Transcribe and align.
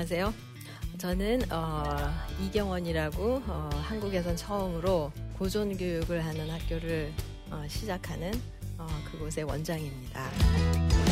안녕하세요. 0.00 0.32
저는 0.96 1.42
어, 1.52 2.10
이경원이라고 2.42 3.42
어, 3.46 3.70
한국에선 3.82 4.34
처음으로 4.34 5.12
고전 5.38 5.76
교육을 5.76 6.24
하는 6.24 6.48
학교를 6.48 7.12
어, 7.50 7.62
시작하는 7.68 8.32
어, 8.78 8.86
그곳의 9.10 9.44
원장입니다. 9.44 11.09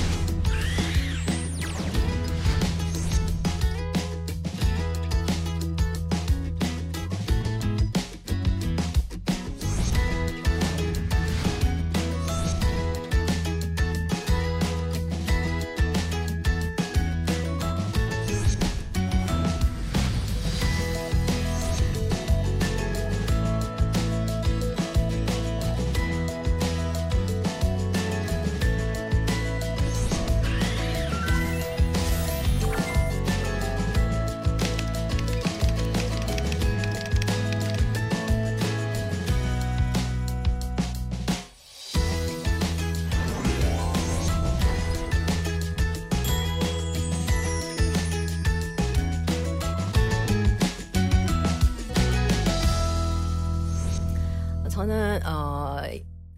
저는 54.68 55.24
어, 55.26 55.80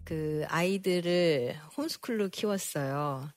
그 0.05 0.45
아이들을 0.47 1.55
홈스쿨로 1.77 2.29
키웠어요. 2.29 3.29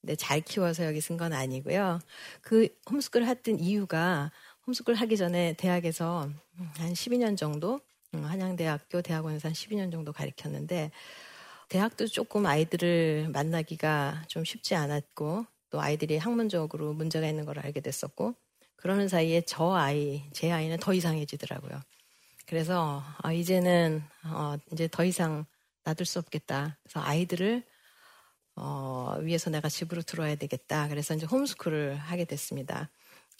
근데 0.00 0.16
잘 0.16 0.40
키워서 0.40 0.86
여기 0.86 1.00
쓴 1.00 1.16
건 1.18 1.32
아니고요. 1.32 1.98
그 2.42 2.68
홈스쿨 2.90 3.24
했던 3.24 3.58
이유가 3.58 4.32
홈스쿨 4.66 4.94
하기 4.94 5.16
전에 5.16 5.54
대학에서 5.54 6.30
한 6.76 6.92
12년 6.94 7.36
정도 7.36 7.80
음, 8.14 8.24
한양대학교 8.24 9.02
대학원에서 9.02 9.48
한 9.48 9.54
12년 9.54 9.90
정도 9.90 10.12
가르쳤는데 10.12 10.90
대학도 11.68 12.06
조금 12.08 12.46
아이들을 12.46 13.30
만나기가 13.32 14.24
좀 14.28 14.44
쉽지 14.44 14.74
않았고 14.74 15.46
또 15.70 15.80
아이들이 15.80 16.16
학문적으로 16.18 16.94
문제가 16.94 17.28
있는 17.28 17.44
걸 17.44 17.58
알게 17.58 17.80
됐었고 17.80 18.34
그러는 18.76 19.08
사이에 19.08 19.42
저 19.42 19.72
아이, 19.74 20.24
제 20.32 20.50
아이는 20.52 20.78
더 20.78 20.94
이상해지더라고요. 20.94 21.80
그래서 22.48 23.04
어, 23.22 23.30
이제는 23.30 24.02
어, 24.24 24.56
이제 24.72 24.88
더 24.90 25.04
이상 25.04 25.44
놔둘 25.84 26.06
수 26.06 26.18
없겠다. 26.18 26.78
그래서 26.82 27.06
아이들을 27.06 27.62
어, 28.56 29.16
위해서 29.20 29.50
내가 29.50 29.68
집으로 29.68 30.00
들어와야 30.00 30.34
되겠다. 30.34 30.88
그래서 30.88 31.14
이제 31.14 31.26
홈스쿨을 31.26 31.96
하게 31.96 32.24
됐습니다. 32.24 32.88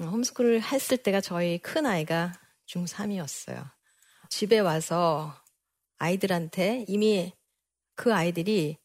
어, 0.01 0.05
홈스쿨을 0.05 0.63
했을 0.63 0.99
때가 0.99 1.23
저희 1.23 1.57
큰 1.57 1.87
아이가 1.87 2.39
중3이었어요. 2.67 3.71
집에 4.29 4.59
와서 4.59 5.35
아이들한테 5.97 6.85
이미 6.87 7.33
그 7.95 8.15
아이들이 8.15 8.77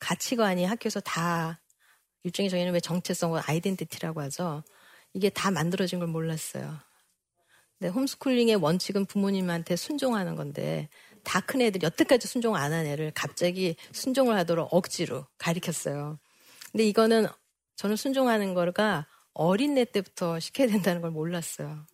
가치관이 0.00 0.66
학교에서 0.66 1.00
다 1.00 1.62
일종의 2.24 2.50
저희는 2.50 2.74
왜 2.74 2.80
정체성, 2.80 3.40
아이덴티티라고 3.46 4.20
하죠. 4.20 4.64
이게 5.14 5.30
다 5.30 5.50
만들어진 5.50 5.98
걸 5.98 6.08
몰랐어요. 6.08 6.78
네, 7.82 7.88
홈스쿨링의 7.88 8.54
원칙은 8.56 9.06
부모님한테 9.06 9.74
순종하는 9.74 10.36
건데 10.36 10.88
다 11.24 11.40
큰 11.40 11.60
애들 11.62 11.82
여태까지 11.82 12.28
순종 12.28 12.54
안 12.54 12.72
한 12.72 12.86
애를 12.86 13.10
갑자기 13.12 13.74
순종을 13.90 14.36
하도록 14.38 14.68
억지로 14.72 15.26
가리켰어요. 15.36 16.20
근데 16.70 16.86
이거는 16.86 17.26
저는 17.74 17.96
순종하는 17.96 18.54
거가 18.54 19.08
어린 19.34 19.76
애 19.78 19.84
때부터 19.84 20.38
시켜야 20.38 20.68
된다는 20.68 21.02
걸 21.02 21.10
몰랐어요. 21.10 21.84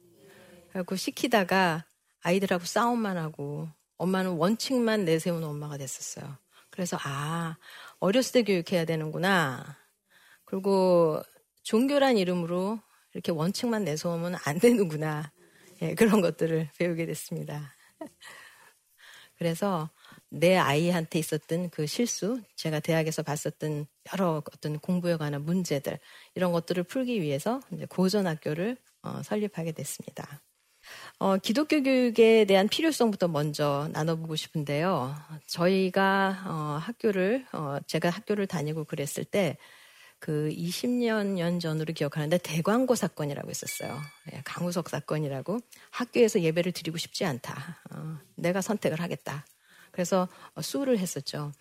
그래고 0.73 0.95
시키다가 0.95 1.87
아이들하고 2.21 2.67
싸움만 2.67 3.17
하고 3.17 3.71
엄마는 3.97 4.33
원칙만 4.33 5.07
내세우는 5.07 5.49
엄마가 5.49 5.79
됐었어요. 5.79 6.37
그래서 6.69 6.99
아 7.03 7.57
어렸을 7.99 8.33
때 8.33 8.43
교육해야 8.43 8.85
되는구나. 8.85 9.79
그리고 10.45 11.23
종교란 11.63 12.19
이름으로 12.19 12.79
이렇게 13.15 13.33
원칙만 13.33 13.85
내세우면 13.85 14.37
안 14.45 14.59
되는구나. 14.59 15.33
예, 15.83 15.95
그런 15.95 16.21
것들을 16.21 16.71
배우게 16.79 17.07
됐습니다. 17.07 17.75
그래서 19.39 19.89
내 20.31 20.57
아이한테 20.57 21.19
있었던 21.21 21.71
그 21.71 21.87
실수, 21.87 22.43
제가 22.57 22.81
대학에서 22.81 23.23
봤었던 23.23 23.87
여러 24.13 24.43
어떤 24.53 24.79
공부에 24.81 25.17
관한 25.17 25.45
문제들, 25.45 25.99
이런 26.35 26.53
것들을 26.53 26.83
풀기 26.83 27.23
위해서 27.23 27.61
고전학교를 27.89 28.77
어, 29.03 29.23
설립하게 29.23 29.73
됐습니다. 29.73 30.43
어, 31.19 31.37
기독교 31.37 31.83
교육에 31.83 32.45
대한 32.47 32.69
필요성부터 32.69 33.29
먼저 33.29 33.89
나눠보고 33.93 34.37
싶은데요. 34.37 35.15
저희가 35.47 36.45
어, 36.47 36.79
학교를, 36.83 37.47
어, 37.53 37.79
제가 37.87 38.11
학교를 38.11 38.47
다니고 38.47 38.85
그랬을 38.85 39.25
때, 39.25 39.57
그 40.19 40.51
20년 40.53 41.61
전으로 41.61 41.93
기억하는데 41.95 42.39
대광고 42.39 42.95
사건이라고 42.95 43.51
있었어요. 43.51 44.01
예, 44.33 44.43
강우석 44.45 44.89
사건이라고 44.89 45.59
학교에서 45.91 46.41
예배를 46.41 46.73
드리고 46.73 46.99
싶지 46.99 47.25
않다. 47.25 47.81
어, 47.93 48.19
내가 48.35 48.61
선택을 48.61 49.01
하겠다. 49.01 49.45
그래서 49.93 50.29
수를 50.61 50.99
했었죠. 50.99 51.53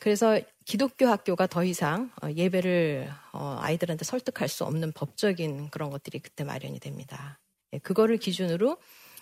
그래서 0.00 0.40
기독교 0.64 1.06
학교가 1.06 1.46
더 1.46 1.64
이상 1.64 2.10
어, 2.22 2.28
예배를 2.30 3.10
어, 3.32 3.56
아이들한테 3.60 4.04
설득할 4.04 4.48
수 4.48 4.64
없는 4.64 4.92
법적인 4.92 5.70
그런 5.70 5.90
것들이 5.90 6.18
그때 6.18 6.44
마련이 6.44 6.80
됩니다. 6.80 7.38
예, 7.72 7.78
그거를 7.78 8.16
기준으로 8.16 8.78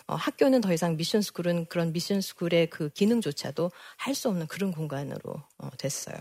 학교는 0.06 0.60
더 0.60 0.72
이상 0.72 0.96
미션 0.96 1.22
스쿨은 1.22 1.66
그런 1.66 1.92
미션 1.92 2.20
스쿨의 2.20 2.68
그 2.68 2.90
기능조차도 2.90 3.70
할 3.96 4.14
수 4.14 4.28
없는 4.28 4.46
그런 4.48 4.70
공간으로 4.70 5.42
됐어요. 5.78 6.16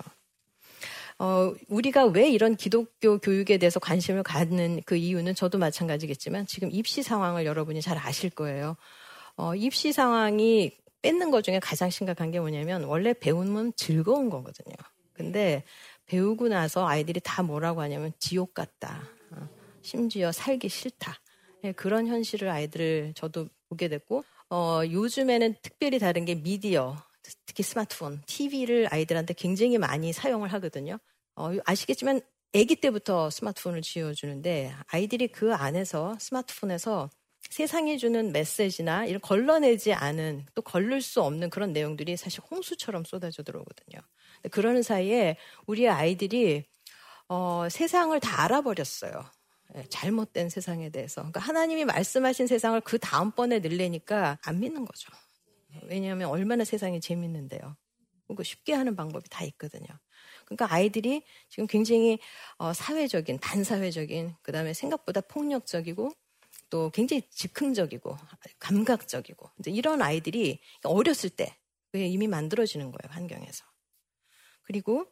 어, 1.20 1.54
우리가 1.70 2.06
왜 2.06 2.30
이런 2.30 2.56
기독교 2.56 3.18
교육에 3.18 3.58
대해서 3.58 3.80
관심을 3.80 4.24
갖는 4.24 4.82
그 4.86 4.96
이유는 4.96 5.36
저도 5.36 5.58
마찬가지겠지만 5.58 6.48
지금 6.48 6.70
입시 6.72 7.04
상황을 7.04 7.46
여러분이 7.46 7.82
잘 7.82 7.98
아실 7.98 8.30
거예요. 8.30 8.76
어, 9.36 9.56
입시 9.56 9.94
상황이 9.94 10.72
뺏는 11.02 11.32
것 11.32 11.44
중에 11.44 11.60
가장 11.60 11.90
심각한 11.90 12.32
게 12.32 12.40
뭐냐면 12.40 12.84
원래 12.86 13.14
배우면 13.14 13.74
즐거운 13.76 14.30
거거든요. 14.30 14.76
근데 15.14 15.64
배우고 16.06 16.48
나서 16.48 16.88
아이들이 16.88 17.20
다 17.24 17.44
뭐라고 17.44 17.82
하냐면 17.82 18.12
지옥 18.20 18.54
같다. 18.54 19.04
어, 19.32 19.48
심지어 19.82 20.32
살기 20.32 20.70
싫다. 20.70 21.20
네, 21.62 21.72
그런 21.72 22.08
현실을 22.08 22.50
아이들을 22.50 23.14
저도 23.16 23.48
보게 23.70 23.88
됐고, 23.88 24.24
어, 24.50 24.82
요즘에는 24.86 25.56
특별히 25.62 25.98
다른 25.98 26.26
게 26.26 26.36
미디어, 26.36 26.98
특히 27.46 27.64
스마트폰, 27.64 28.22
TV를 28.26 28.88
아이들한테 28.92 29.34
굉장히 29.34 29.78
많이 29.78 30.14
사용을 30.14 30.52
하거든요. 30.54 30.98
어, 31.36 31.52
아시겠지만 31.66 32.22
아기 32.56 32.76
때부터 32.76 33.30
스마트폰을 33.30 33.82
쥐어주는데 33.82 34.74
아이들이 34.88 35.28
그 35.28 35.54
안에서 35.54 36.16
스마트폰에서 36.20 37.10
세상에 37.50 37.98
주는 37.98 38.32
메시지나 38.32 39.06
이런 39.06 39.20
걸러내지 39.22 39.94
않은 39.94 40.46
또 40.54 40.62
걸릴 40.62 41.02
수 41.02 41.22
없는 41.22 41.50
그런 41.50 41.74
내용들이 41.74 42.16
사실 42.18 42.42
홍수처럼 42.50 43.04
쏟아져 43.04 43.44
들어오거든요. 43.44 44.00
그러는 44.52 44.82
사이에 44.82 45.38
우리 45.66 45.90
아이들이 45.90 46.66
어, 47.28 47.68
세상을 47.70 48.18
다 48.20 48.44
알아버렸어요. 48.44 49.24
예, 49.76 49.84
잘못된 49.90 50.50
세상에 50.50 50.90
대해서. 50.90 51.22
그러니까 51.22 51.40
하나님이 51.40 51.86
말씀하신 51.86 52.48
세상을 52.48 52.80
그 52.82 53.00
다음번에 53.00 53.60
늘래니까 53.60 54.38
안 54.44 54.60
믿는 54.60 54.86
거죠. 54.86 55.12
왜냐하면 55.84 56.30
얼마나 56.30 56.64
세상이 56.64 57.02
재밌는데요. 57.02 57.76
그 58.36 58.44
쉽게 58.44 58.74
하는 58.74 58.96
방법이 58.96 59.30
다 59.30 59.44
있거든요. 59.46 59.88
그러니까 60.46 60.74
아이들이 60.74 61.24
지금 61.50 61.68
굉장히 61.68 62.20
어, 62.58 62.74
사회적인, 62.74 63.40
반사회적인, 63.40 64.36
그 64.42 64.52
다음에 64.52 64.74
생각보다 64.74 65.22
폭력적이고 65.22 66.12
또 66.70 66.90
굉장히 66.90 67.22
즉흥적이고 67.30 68.18
감각적이고 68.60 69.52
이제 69.60 69.72
이런 69.72 70.02
아이들이 70.02 70.60
어렸을 70.84 71.30
때 71.30 71.56
이미 71.94 72.28
만들어지는 72.28 72.92
거예요, 72.92 73.14
환경에서. 73.14 73.66
그리고 74.64 75.06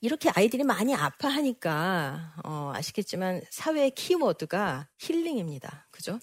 이렇게 0.00 0.30
아이들이 0.34 0.64
많이 0.64 0.94
아파하니까 0.94 2.34
어, 2.44 2.72
아시겠지만 2.74 3.42
사회의 3.50 3.92
키워드가 3.92 4.88
힐링입니다. 4.98 5.86
그죠? 5.90 6.18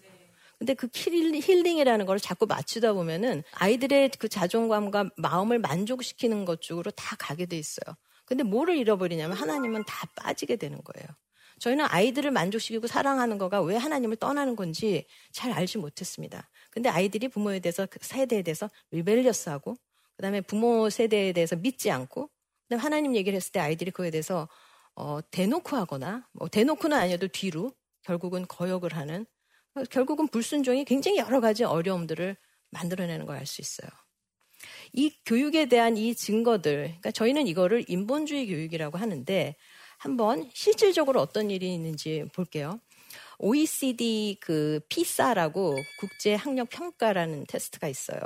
근데 0.60 0.74
그 0.74 0.90
힐링이라는 0.94 2.06
걸 2.06 2.20
자꾸 2.20 2.46
맞추다 2.46 2.94
보면은 2.94 3.44
아이들의 3.54 4.12
그 4.20 4.28
자존감과 4.28 5.12
마음을 5.16 5.58
만족시키는 5.58 6.44
것 6.44 6.62
쪽으로 6.62 6.92
다 6.92 7.16
가게 7.18 7.46
돼 7.46 7.58
있어요. 7.58 7.96
근데 8.26 8.44
뭐를 8.44 8.78
잃어버리냐면 8.78 9.38
하나님은 9.38 9.86
다 9.86 10.08
빠지게 10.18 10.58
되는 10.58 10.84
거예요. 10.84 11.08
저희는 11.60 11.86
아이들을 11.86 12.30
만족시키고 12.32 12.88
사랑하는 12.88 13.38
거가 13.38 13.62
왜 13.62 13.76
하나님을 13.78 14.18
떠나는 14.18 14.56
건지 14.56 15.08
잘 15.32 15.52
알지 15.52 15.78
못했습니다. 15.78 16.50
근데 16.70 16.90
아이들이 16.90 17.30
부모에 17.30 17.60
대해서 17.60 17.86
그 17.86 18.00
세대에 18.02 18.42
대해서 18.42 18.70
rebellious하고 18.92 19.76
그다음에 20.18 20.42
부모 20.42 20.90
세대에 20.90 21.32
대해서 21.32 21.56
믿지 21.56 21.90
않고 21.90 22.30
그다음에 22.64 22.84
하나님 22.84 23.16
얘기를 23.16 23.36
했을 23.36 23.52
때 23.54 23.60
아이들이 23.60 23.92
그거에 23.92 24.12
대해서 24.12 24.48
어, 24.96 25.20
대놓고 25.32 25.76
하거나 25.76 26.28
뭐 26.34 26.50
대놓고는 26.50 26.98
아니어도 26.98 27.30
뒤로 27.30 27.72
결국은 28.04 28.46
거역을 28.48 28.96
하는 28.96 29.26
결국은 29.90 30.28
불순종이 30.28 30.86
굉장히 30.86 31.18
여러 31.18 31.40
가지 31.42 31.64
어려움들을 31.64 32.36
만들어내는 32.72 33.26
걸 33.26 33.38
알 33.38 33.46
수 33.46 33.62
있어요. 33.62 33.90
이 34.94 35.12
교육에 35.26 35.68
대한 35.68 35.98
이 35.98 36.16
증거들, 36.16 36.84
그러니까 36.84 37.12
저희는 37.12 37.48
이거를 37.48 37.86
인본주의 37.88 38.48
교육이라고 38.48 38.98
하는데 38.98 39.56
한번 39.98 40.50
실질적으로 40.54 41.22
어떤 41.22 41.50
일이 41.52 41.74
있는지 41.74 42.26
볼게요. 42.34 42.80
OECD 43.40 44.38
그 44.42 44.82
피사라고 44.90 45.76
국제 46.00 46.36
학력 46.36 46.70
평가라는 46.70 47.46
테스트가 47.48 47.88
있어요. 47.88 48.20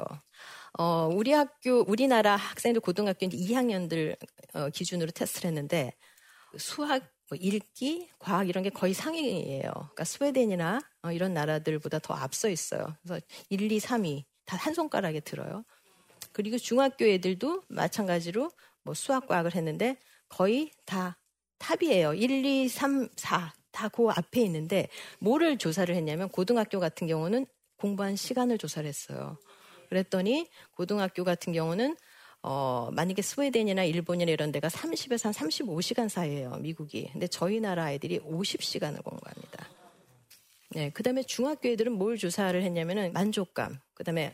어, 0.80 1.08
우리 1.12 1.32
학교, 1.32 1.84
우리나라 1.88 2.36
학생들 2.36 2.82
고등학교 2.82 3.26
이제 3.26 3.38
2학년들 3.38 4.18
어, 4.54 4.70
기준으로 4.70 5.12
테스트를 5.12 5.50
했는데 5.50 5.94
수학, 6.58 7.04
뭐 7.30 7.38
읽기, 7.40 8.10
과학 8.20 8.50
이런 8.50 8.64
게 8.64 8.70
거의 8.70 8.94
상위예요. 8.94 9.72
그러니까 9.72 10.04
스웨덴이나 10.04 10.82
어, 11.04 11.12
이런 11.12 11.34
나라들보다 11.34 12.00
더 12.00 12.14
앞서 12.14 12.50
있어요. 12.50 12.96
그래서 13.04 13.22
1, 13.50 13.72
2, 13.72 13.80
3위 13.80 14.24
다 14.46 14.58
한 14.58 14.74
손가락에 14.74 15.20
들어요. 15.22 15.64
그리고 16.32 16.58
중학교 16.58 17.06
애들도 17.06 17.64
마찬가지로 17.68 18.52
뭐 18.84 18.94
수학, 18.94 19.28
과학을 19.28 19.56
했는데 19.56 19.98
거의 20.30 20.72
다 20.86 21.18
탑이에요. 21.60 22.14
1, 22.16 22.46
2, 22.46 22.68
3, 22.68 23.10
4. 23.16 23.54
다 23.72 23.90
그 23.90 24.08
앞에 24.10 24.42
있는데 24.42 24.88
뭐를 25.20 25.58
조사를 25.58 25.94
했냐면 25.96 26.30
고등학교 26.30 26.80
같은 26.80 27.08
경우는 27.08 27.48
공부한 27.78 28.16
시간을 28.16 28.58
조사를 28.60 28.88
했어요. 28.88 29.38
그랬더니 29.90 30.48
고등학교 30.76 31.24
같은 31.24 31.54
경우는 31.54 31.96
어, 32.44 32.90
만약에 32.94 33.22
스웨덴이나 33.22 33.84
일본이나 33.86 34.32
이런 34.32 34.52
데가 34.52 34.68
30에서 34.68 35.24
한 35.26 35.34
35시간 35.34 36.08
사이에요, 36.10 36.58
미국이. 36.58 37.10
근데 37.14 37.28
저희 37.28 37.60
나라 37.60 37.86
아이들이 37.86 38.20
50시간을 38.20 39.04
공부합니다. 39.04 39.68
네, 40.76 40.90
그 40.90 41.04
다음에 41.04 41.24
중학교 41.24 41.70
애들은 41.70 41.92
뭘 41.92 42.18
조사를 42.18 42.62
했냐면은 42.62 43.14
만족감, 43.14 43.80
그 43.94 44.04
다음에 44.04 44.34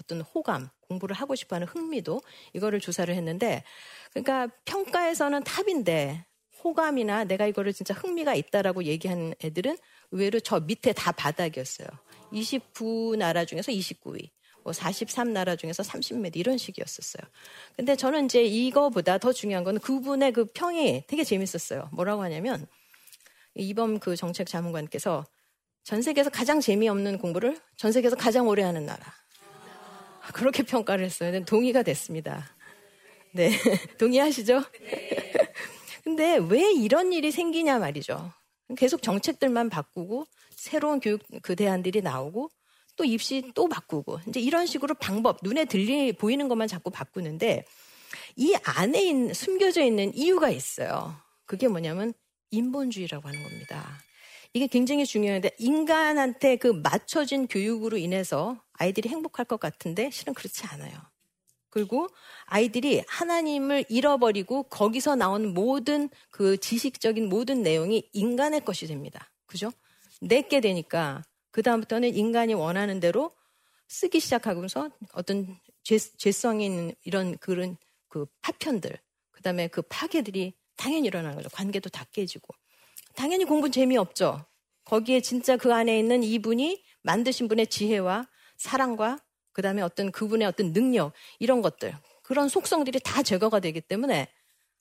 어떤 0.00 0.20
호감, 0.20 0.68
공부를 0.82 1.14
하고 1.14 1.34
싶어 1.34 1.56
하는 1.56 1.66
흥미도 1.66 2.22
이거를 2.52 2.80
조사를 2.80 3.12
했는데, 3.14 3.64
그러니까 4.12 4.48
평가에서는 4.64 5.42
탑인데, 5.44 6.24
호감이나 6.62 7.24
내가 7.24 7.46
이거를 7.46 7.72
진짜 7.72 7.94
흥미가 7.94 8.34
있다라고 8.34 8.84
얘기한 8.84 9.34
애들은 9.42 9.78
의외로 10.10 10.40
저 10.40 10.60
밑에 10.60 10.92
다 10.92 11.10
바닥이었어요. 11.12 11.88
29 12.32 13.16
나라 13.18 13.44
중에서 13.44 13.72
29위. 13.72 14.30
뭐 14.62 14.72
43나라 14.72 15.58
중에서 15.58 15.82
30몇 15.82 16.36
이런 16.36 16.58
식이었었어요. 16.58 17.22
근데 17.76 17.96
저는 17.96 18.26
이제 18.26 18.44
이거보다 18.44 19.16
더 19.16 19.32
중요한 19.32 19.64
건 19.64 19.78
그분의 19.78 20.32
그 20.32 20.44
평이 20.44 21.04
되게 21.06 21.24
재밌었어요. 21.24 21.88
뭐라고 21.92 22.22
하냐면 22.22 22.66
이범 23.54 23.98
그 23.98 24.16
정책 24.16 24.46
자문관께서 24.46 25.24
전 25.90 26.02
세계에서 26.02 26.30
가장 26.30 26.60
재미없는 26.60 27.18
공부를 27.18 27.58
전 27.76 27.90
세계에서 27.90 28.14
가장 28.14 28.46
오래 28.46 28.62
하는 28.62 28.86
나라. 28.86 29.02
그렇게 30.32 30.62
평가를 30.62 31.04
했어요. 31.04 31.44
동의가 31.44 31.82
됐습니다. 31.82 32.48
네. 33.32 33.50
동의하시죠? 33.98 34.62
근데 36.04 36.38
왜 36.48 36.70
이런 36.70 37.12
일이 37.12 37.32
생기냐 37.32 37.80
말이죠. 37.80 38.32
계속 38.76 39.02
정책들만 39.02 39.68
바꾸고 39.68 40.26
새로운 40.50 41.00
교육 41.00 41.22
그 41.42 41.56
대안들이 41.56 42.02
나오고 42.02 42.50
또 42.94 43.04
입시 43.04 43.50
또 43.56 43.68
바꾸고 43.68 44.20
이제 44.28 44.38
이런 44.38 44.66
식으로 44.66 44.94
방법 44.94 45.38
눈에 45.42 45.64
들리 45.64 46.12
보이는 46.12 46.46
것만 46.46 46.68
자꾸 46.68 46.92
바꾸는데 46.92 47.64
이 48.36 48.54
안에 48.62 49.02
있는, 49.02 49.34
숨겨져 49.34 49.82
있는 49.82 50.14
이유가 50.14 50.50
있어요. 50.50 51.16
그게 51.46 51.66
뭐냐면 51.66 52.14
인본주의라고 52.52 53.26
하는 53.26 53.42
겁니다. 53.42 53.98
이게 54.52 54.66
굉장히 54.66 55.06
중요한데 55.06 55.52
인간한테 55.58 56.56
그 56.56 56.68
맞춰진 56.68 57.46
교육으로 57.46 57.96
인해서 57.96 58.60
아이들이 58.72 59.08
행복할 59.08 59.44
것 59.46 59.60
같은데 59.60 60.10
실은 60.10 60.34
그렇지 60.34 60.66
않아요. 60.66 60.92
그리고 61.68 62.08
아이들이 62.46 63.02
하나님을 63.06 63.84
잃어버리고 63.88 64.64
거기서 64.64 65.14
나온 65.14 65.54
모든 65.54 66.08
그 66.30 66.56
지식적인 66.56 67.28
모든 67.28 67.62
내용이 67.62 68.08
인간의 68.12 68.64
것이 68.64 68.88
됩니다. 68.88 69.30
그죠? 69.46 69.70
내게 70.20 70.60
되니까 70.60 71.22
그다음부터는 71.52 72.14
인간이 72.14 72.54
원하는 72.54 72.98
대로 72.98 73.30
쓰기 73.86 74.18
시작하면서 74.20 74.90
어떤 75.12 75.58
죄, 75.82 75.96
있는 76.60 76.92
이런 77.04 77.36
그런 77.38 77.76
그 78.08 78.26
파편들, 78.42 78.98
그 79.30 79.42
다음에 79.42 79.68
그 79.68 79.82
파괴들이 79.82 80.54
당연히 80.76 81.06
일어나는 81.06 81.36
거죠. 81.36 81.48
관계도 81.50 81.90
다 81.90 82.04
깨지고. 82.12 82.54
당연히 83.14 83.44
공부는 83.44 83.72
재미없죠. 83.72 84.44
거기에 84.84 85.20
진짜 85.20 85.56
그 85.56 85.72
안에 85.72 85.98
있는 85.98 86.22
이분이 86.22 86.82
만드신 87.02 87.48
분의 87.48 87.68
지혜와 87.68 88.28
사랑과 88.56 89.18
그 89.52 89.62
다음에 89.62 89.82
어떤 89.82 90.10
그분의 90.12 90.46
어떤 90.46 90.72
능력, 90.72 91.12
이런 91.38 91.62
것들, 91.62 91.96
그런 92.22 92.48
속성들이 92.48 93.00
다 93.00 93.22
제거가 93.22 93.60
되기 93.60 93.80
때문에 93.80 94.28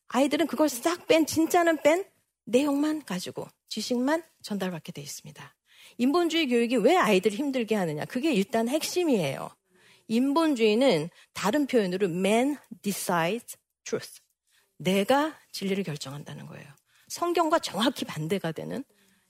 아이들은 0.08 0.48
그걸 0.48 0.70
싹 0.70 1.08
뺀, 1.08 1.26
진짜는 1.26 1.82
뺀 1.82 2.06
내용만 2.46 3.06
가지고 3.06 3.48
지식만 3.70 4.24
전달받게 4.42 4.92
돼 4.92 5.02
있습니다. 5.02 5.56
인본주의 5.98 6.48
교육이 6.48 6.78
왜 6.78 6.96
아이들을 6.96 7.38
힘들게 7.38 7.76
하느냐. 7.76 8.06
그게 8.06 8.34
일단 8.34 8.68
핵심이에요. 8.68 9.50
인본주의는 10.08 11.10
다른 11.34 11.68
표현으로 11.68 12.08
man 12.08 12.58
decides 12.82 13.58
truth. 13.84 14.22
내가 14.78 15.38
진리를 15.52 15.84
결정한다는 15.84 16.46
거예요. 16.48 16.79
성경과 17.10 17.60
정확히 17.60 18.06
반대가 18.06 18.52
되는 18.52 18.84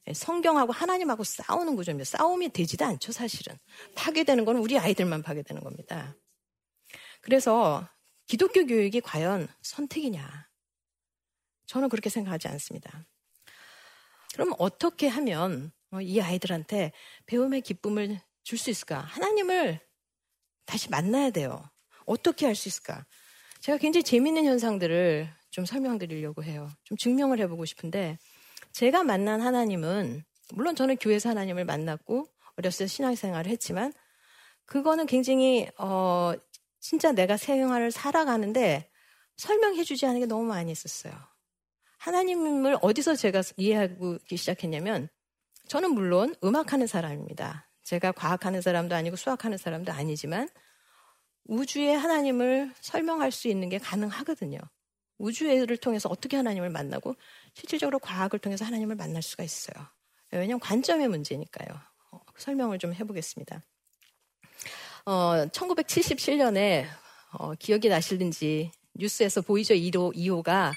예, 0.08 0.14
성경하고 0.14 0.72
하나님하고 0.72 1.24
싸우는 1.24 1.76
구조입니다. 1.76 2.06
싸움이 2.18 2.50
되지도 2.50 2.86
않죠, 2.86 3.12
사실은. 3.12 3.58
파괴되는 3.96 4.46
건 4.46 4.58
우리 4.58 4.78
아이들만 4.78 5.24
파괴되는 5.24 5.64
겁니다. 5.64 6.16
그래서 7.22 7.88
기독교 8.28 8.66
교육이 8.66 9.02
과연 9.02 9.48
선택이냐? 9.62 10.48
저는 11.66 11.90
그렇게 11.90 12.10
생각하지 12.10 12.48
않습니다. 12.48 13.06
그럼 14.34 14.54
어떻게 14.58 15.08
하면 15.08 15.72
어, 15.92 16.02
이 16.02 16.22
아이들한테 16.22 16.92
배움의 17.26 17.62
기쁨을 17.62 18.22
줄 18.44 18.58
수 18.58 18.70
있을까? 18.70 19.00
하나님을 19.00 19.80
다시 20.66 20.90
만나야 20.90 21.30
돼요. 21.32 21.70
어떻게 22.06 22.46
할 22.46 22.56
수 22.56 22.68
있을까? 22.68 23.06
제가 23.60 23.78
굉장히 23.78 24.04
재밌는 24.04 24.46
현상들을 24.46 25.30
좀 25.52 25.66
설명드리려고 25.66 26.44
해요. 26.44 26.70
좀 26.84 26.98
증명을 26.98 27.40
해보고 27.40 27.66
싶은데, 27.66 28.18
제가 28.72 29.04
만난 29.04 29.42
하나님은, 29.42 30.24
물론 30.54 30.76
저는 30.76 30.98
교회에서 30.98 31.30
하나님을 31.30 31.66
만났고, 31.66 32.28
어렸을 32.58 32.86
때 32.86 32.88
신앙생활을 32.88 33.52
했지만, 33.52 33.94
그거는 34.66 35.06
굉장히, 35.06 35.68
어, 35.78 36.34
진짜 36.80 37.12
내가 37.12 37.36
생활을 37.38 37.92
살아가는데 37.92 38.90
설명해주지 39.38 40.06
않은 40.06 40.22
게 40.22 40.26
너무 40.26 40.46
많이 40.46 40.72
있었어요. 40.72 41.14
하나님을 41.98 42.78
어디서 42.82 43.16
제가 43.16 43.42
이해하기 43.58 44.38
시작했냐면, 44.38 45.10
저는 45.68 45.92
물론 45.92 46.36
음악하는 46.44 46.88
사람입니다. 46.88 47.70
제가 47.84 48.12
과학하는 48.12 48.62
사람도 48.62 48.96
아니고 48.96 49.16
수학하는 49.16 49.58
사람도 49.58 49.92
아니지만 49.92 50.48
우주의 51.46 51.98
하나님을 51.98 52.72
설명할 52.82 53.32
수 53.32 53.48
있는 53.48 53.70
게 53.70 53.80
가능하거든요. 53.80 54.60
우주를 55.20 55.78
통해서 55.78 56.10
어떻게 56.10 56.38
하나님을 56.38 56.70
만나고 56.70 57.16
실질적으로 57.54 58.00
과학을 58.00 58.40
통해서 58.40 58.66
하나님을 58.66 58.96
만날 58.96 59.22
수가 59.22 59.44
있어요. 59.44 59.86
왜냐하면 60.32 60.60
관점의 60.60 61.08
문제니까요. 61.08 61.68
어, 62.12 62.20
설명을 62.38 62.80
좀 62.80 62.94
해보겠습니다. 62.94 63.62
어, 65.06 65.46
1977년에 65.52 66.86
어, 67.34 67.54
기억이 67.56 67.90
나실는지 67.90 68.72
뉴스에서 68.96 69.42
보이죠 69.42 69.74
2호, 69.74 70.16
2호가 70.16 70.72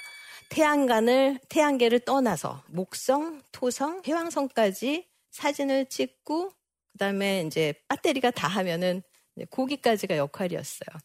태양간을 0.49 1.39
태양계를 1.49 2.01
떠나서 2.01 2.63
목성, 2.67 3.41
토성, 3.51 4.01
해왕성까지 4.05 5.07
사진을 5.31 5.87
찍고 5.87 6.51
그다음에 6.91 7.41
이제 7.41 7.73
배터리가 7.89 8.31
다 8.31 8.47
하면은 8.47 9.01
거기까지가 9.49 10.17
역할이었어요. 10.17 10.99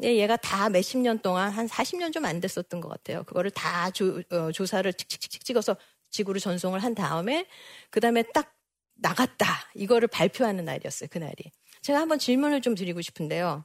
얘가 0.00 0.36
다 0.36 0.68
몇십 0.68 1.00
년 1.00 1.18
동안 1.20 1.50
한 1.50 1.66
40년 1.68 2.12
좀 2.12 2.24
안 2.24 2.40
됐었던 2.40 2.80
것 2.80 2.88
같아요. 2.88 3.24
그거를 3.24 3.50
다 3.50 3.90
조, 3.90 4.22
어, 4.30 4.52
조사를 4.52 4.92
칙칙칙 4.94 5.44
찍어서 5.44 5.76
지구로 6.10 6.38
전송을 6.38 6.80
한 6.80 6.94
다음에 6.94 7.46
그 7.90 8.00
다음에 8.00 8.22
딱 8.34 8.54
나갔다. 8.94 9.46
이거를 9.74 10.08
발표하는 10.08 10.64
날이었어요. 10.64 11.08
그 11.10 11.18
날이. 11.18 11.50
제가 11.82 12.00
한번 12.00 12.18
질문을 12.18 12.62
좀 12.62 12.74
드리고 12.74 13.00
싶은데요. 13.02 13.64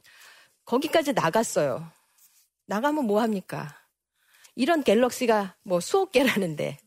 거기까지 0.64 1.12
나갔어요. 1.12 1.90
나가면 2.66 3.04
뭐 3.04 3.20
합니까? 3.22 3.78
이런 4.54 4.82
갤럭시가 4.82 5.56
뭐 5.62 5.80
수억 5.80 6.12
개라는데 6.12 6.78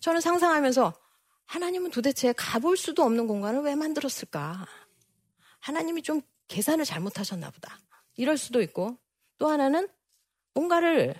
저는 0.00 0.20
상상하면서 0.20 0.94
하나님은 1.46 1.90
도대체 1.90 2.32
가볼 2.32 2.76
수도 2.76 3.02
없는 3.02 3.26
공간을 3.26 3.60
왜 3.60 3.74
만들었을까? 3.74 4.66
하나님이 5.60 6.02
좀 6.02 6.22
계산을 6.48 6.84
잘못하셨나 6.84 7.50
보다. 7.50 7.78
이럴 8.18 8.36
수도 8.36 8.60
있고 8.60 8.98
또 9.38 9.48
하나는 9.48 9.88
뭔가를 10.52 11.14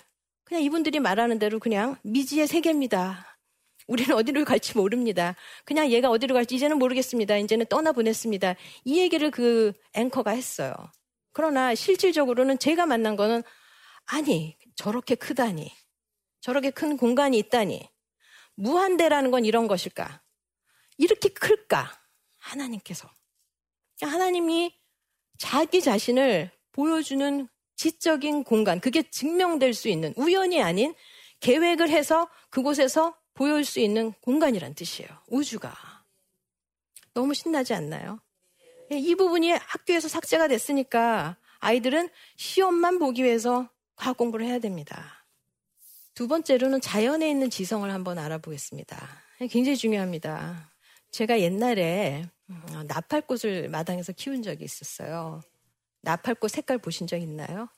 그냥 0.44 0.62
이분들이 0.62 0.98
말하는 0.98 1.38
대로 1.38 1.60
그냥 1.60 1.96
미지의 2.02 2.46
세계입니다. 2.46 3.38
우리는 3.86 4.14
어디로 4.14 4.44
갈지 4.44 4.76
모릅니다. 4.76 5.34
그냥 5.64 5.90
얘가 5.90 6.10
어디로 6.10 6.34
갈지 6.34 6.56
이제는 6.56 6.78
모르겠습니다. 6.78 7.36
이제는 7.38 7.66
떠나보냈습니다. 7.66 8.56
이 8.84 8.98
얘기를 8.98 9.30
그 9.30 9.72
앵커가 9.94 10.32
했어요. 10.32 10.74
그러나 11.32 11.74
실질적으로는 11.74 12.58
제가 12.58 12.84
만난 12.84 13.14
거는 13.14 13.42
아니 14.06 14.58
저렇게 14.74 15.14
크다니 15.14 15.72
저렇게 16.40 16.70
큰 16.70 16.96
공간이 16.96 17.38
있다니 17.38 17.88
무한대라는 18.56 19.30
건 19.30 19.44
이런 19.44 19.68
것일까? 19.68 20.20
이렇게 20.96 21.28
클까? 21.28 21.92
하나님께서 22.38 23.08
하나님이 24.00 24.76
자기 25.38 25.80
자신을 25.80 26.57
보여주는 26.72 27.48
지적인 27.76 28.44
공간, 28.44 28.80
그게 28.80 29.02
증명될 29.02 29.74
수 29.74 29.88
있는 29.88 30.12
우연이 30.16 30.62
아닌 30.62 30.94
계획을 31.40 31.90
해서 31.90 32.28
그곳에서 32.50 33.16
보여줄 33.34 33.64
수 33.64 33.80
있는 33.80 34.12
공간이란 34.22 34.74
뜻이에요. 34.74 35.08
우주가. 35.28 35.72
너무 37.14 37.34
신나지 37.34 37.74
않나요? 37.74 38.20
이 38.90 39.14
부분이 39.14 39.52
학교에서 39.52 40.08
삭제가 40.08 40.48
됐으니까 40.48 41.36
아이들은 41.60 42.08
시험만 42.36 42.98
보기 42.98 43.22
위해서 43.22 43.68
과학 43.94 44.16
공부를 44.16 44.46
해야 44.46 44.58
됩니다. 44.58 45.24
두 46.14 46.26
번째로는 46.26 46.80
자연에 46.80 47.30
있는 47.30 47.48
지성을 47.48 47.88
한번 47.92 48.18
알아보겠습니다. 48.18 49.08
굉장히 49.50 49.76
중요합니다. 49.76 50.70
제가 51.12 51.38
옛날에 51.40 52.24
어, 52.48 52.82
나팔꽃을 52.88 53.68
마당에서 53.68 54.12
키운 54.12 54.42
적이 54.42 54.64
있었어요. 54.64 55.42
나팔꽃 56.02 56.50
색깔 56.50 56.78
보신 56.78 57.06
적 57.06 57.18
있나요? 57.18 57.68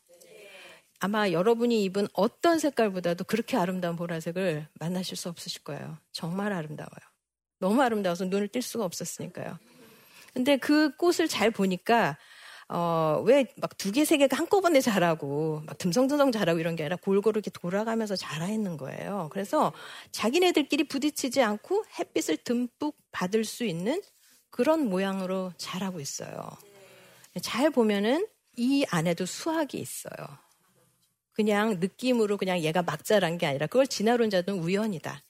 아마 1.00 1.30
여러분이 1.30 1.82
입은 1.84 2.08
어떤 2.12 2.58
색깔보다도 2.58 3.24
그렇게 3.24 3.56
아름다운 3.56 3.96
보라색을 3.96 4.68
만나실 4.78 5.16
수 5.16 5.28
없으실 5.30 5.62
거예요. 5.64 5.96
정말 6.12 6.52
아름다워요. 6.52 7.00
너무 7.58 7.80
아름다워서 7.82 8.26
눈을 8.26 8.48
뜰 8.48 8.60
수가 8.62 8.84
없었으니까요. 8.84 9.58
근데 10.34 10.56
그 10.58 10.94
꽃을 10.96 11.26
잘 11.28 11.50
보니까 11.50 12.18
어, 12.68 13.20
왜 13.26 13.46
막 13.56 13.76
두 13.78 13.90
개, 13.90 14.04
세 14.04 14.16
개가 14.16 14.36
한꺼번에 14.36 14.80
자라고, 14.80 15.62
막 15.66 15.76
듬성듬성 15.78 16.30
자라고 16.30 16.60
이런 16.60 16.76
게 16.76 16.84
아니라 16.84 16.94
골고루 16.96 17.38
이렇게 17.38 17.50
돌아가면서 17.50 18.14
자라 18.14 18.46
있는 18.48 18.76
거예요. 18.76 19.28
그래서 19.32 19.72
자기네들끼리 20.12 20.84
부딪히지 20.84 21.42
않고 21.42 21.84
햇빛을 21.98 22.36
듬뿍 22.36 22.94
받을 23.10 23.44
수 23.44 23.64
있는 23.64 24.00
그런 24.50 24.88
모양으로 24.88 25.52
자라고 25.56 25.98
있어요. 25.98 26.48
잘 27.42 27.70
보면은 27.70 28.26
이 28.56 28.84
안에도 28.90 29.26
수학이 29.26 29.78
있어요. 29.78 30.12
그냥 31.32 31.78
느낌으로 31.80 32.36
그냥 32.36 32.60
얘가 32.60 32.82
막 32.82 33.04
자란 33.04 33.38
게 33.38 33.46
아니라 33.46 33.66
그걸 33.66 33.86
진화론자는 33.86 34.58
우연이다. 34.58 35.22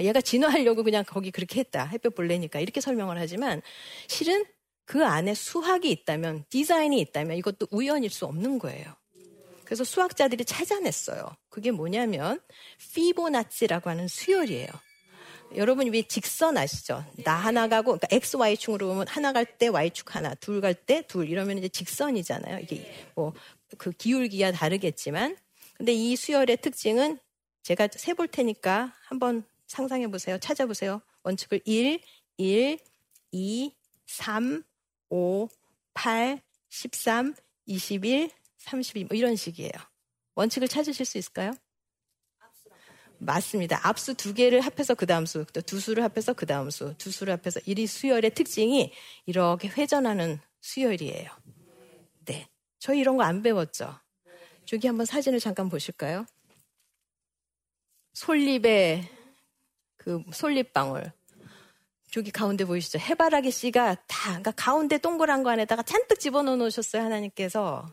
얘가 0.00 0.20
진화하려고 0.20 0.84
그냥 0.84 1.04
거기 1.06 1.30
그렇게 1.30 1.60
했다. 1.60 1.86
햇볕 1.86 2.14
볼래니까 2.14 2.60
이렇게 2.60 2.80
설명을 2.80 3.18
하지만 3.18 3.62
실은 4.06 4.44
그 4.84 5.04
안에 5.04 5.34
수학이 5.34 5.90
있다면 5.90 6.44
디자인이 6.48 6.98
있다면 7.00 7.36
이것도 7.38 7.66
우연일 7.70 8.10
수 8.10 8.24
없는 8.26 8.58
거예요. 8.58 8.94
그래서 9.64 9.84
수학자들이 9.84 10.44
찾아냈어요. 10.44 11.36
그게 11.50 11.70
뭐냐면 11.70 12.40
피보나치라고 12.94 13.90
하는 13.90 14.08
수열이에요. 14.08 14.68
여러분 15.56 15.92
위 15.92 16.04
직선 16.04 16.56
아시죠? 16.58 17.04
나 17.24 17.34
하나 17.34 17.68
가고 17.68 17.92
그러니까 17.96 18.08
x 18.10 18.36
y축으로 18.36 18.88
보면 18.88 19.08
하나 19.08 19.32
갈 19.32 19.44
때 19.58 19.68
y축 19.68 20.14
하나, 20.14 20.34
둘 20.34 20.60
갈 20.60 20.74
때 20.74 21.02
둘 21.06 21.28
이러면 21.28 21.58
이제 21.58 21.68
직선이잖아요. 21.68 22.58
이게 22.60 23.08
뭐 23.14 23.32
그 23.76 23.92
기울기야 23.92 24.52
다르겠지만 24.52 25.36
근데 25.76 25.92
이 25.92 26.16
수열의 26.16 26.56
특징은 26.58 27.18
제가 27.62 27.88
세 27.92 28.14
볼 28.14 28.26
테니까 28.28 28.94
한번 29.04 29.44
상상해 29.66 30.08
보세요. 30.10 30.38
찾아보세요. 30.38 31.02
원칙을 31.22 31.60
1, 31.66 32.00
1, 32.38 32.78
2, 33.32 33.74
3, 34.06 34.62
5, 35.10 35.48
8, 35.92 36.40
13, 36.70 37.34
21, 37.66 38.30
32, 38.56 39.04
뭐 39.04 39.14
이런 39.16 39.36
식이에요. 39.36 39.72
원칙을 40.34 40.66
찾으실 40.68 41.04
수 41.04 41.18
있을까요? 41.18 41.52
맞습니다. 43.18 43.80
앞수 43.82 44.14
두 44.14 44.32
개를 44.34 44.60
합해서 44.60 44.94
그 44.94 45.06
다음 45.06 45.26
수, 45.26 45.44
또두 45.46 45.80
수를 45.80 46.02
합해서 46.04 46.32
그 46.32 46.46
다음 46.46 46.70
수, 46.70 46.94
두 46.98 47.10
수를 47.10 47.32
합해서 47.32 47.60
이 47.66 47.86
수열의 47.86 48.34
특징이 48.34 48.92
이렇게 49.26 49.68
회전하는 49.68 50.38
수열이에요. 50.60 51.30
네. 52.26 52.48
저희 52.78 53.00
이런 53.00 53.16
거 53.16 53.24
안 53.24 53.42
배웠죠? 53.42 53.98
저기 54.64 54.86
한번 54.86 55.06
사진을 55.06 55.40
잠깐 55.40 55.68
보실까요? 55.68 56.26
솔잎의 58.12 59.08
그 59.96 60.22
솔잎방울. 60.32 61.12
저기 62.10 62.30
가운데 62.30 62.64
보이시죠? 62.64 62.98
해바라기 62.98 63.50
씨가 63.50 63.96
다, 64.06 64.28
그러니까 64.28 64.50
가운데 64.52 64.98
동그란 64.98 65.42
거 65.42 65.50
안에다가 65.50 65.82
잔뜩 65.82 66.18
집어넣어 66.18 66.56
놓으셨어요, 66.56 67.02
하나님께서. 67.02 67.86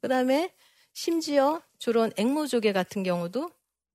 그 0.00 0.08
다음에 0.08 0.52
심지어 0.92 1.62
저런 1.78 2.10
앵무조개 2.16 2.72
같은 2.72 3.02
경우도 3.02 3.50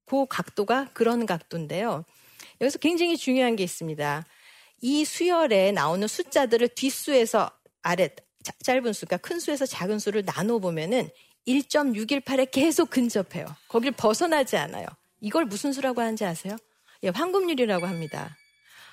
그 0.09 0.25
각도가 0.27 0.89
그런 0.93 1.25
각도인데요. 1.25 2.03
여기서 2.61 2.79
굉장히 2.79 3.15
중요한 3.15 3.55
게 3.55 3.63
있습니다. 3.63 4.25
이 4.81 5.05
수열에 5.05 5.71
나오는 5.71 6.07
숫자들을 6.07 6.69
뒷수에서 6.69 7.51
아래, 7.83 8.09
짧은 8.63 8.93
수, 8.93 9.05
그러니까 9.05 9.27
큰 9.27 9.39
수에서 9.39 9.65
작은 9.65 9.99
수를 9.99 10.25
나눠 10.25 10.59
보면은 10.59 11.09
1.618에 11.47 12.49
계속 12.51 12.89
근접해요. 12.89 13.45
거길 13.67 13.91
벗어나지 13.91 14.57
않아요. 14.57 14.85
이걸 15.21 15.45
무슨 15.45 15.73
수라고 15.73 16.01
하는지 16.01 16.25
아세요? 16.25 16.55
예, 17.03 17.09
황금률이라고 17.09 17.85
합니다. 17.85 18.35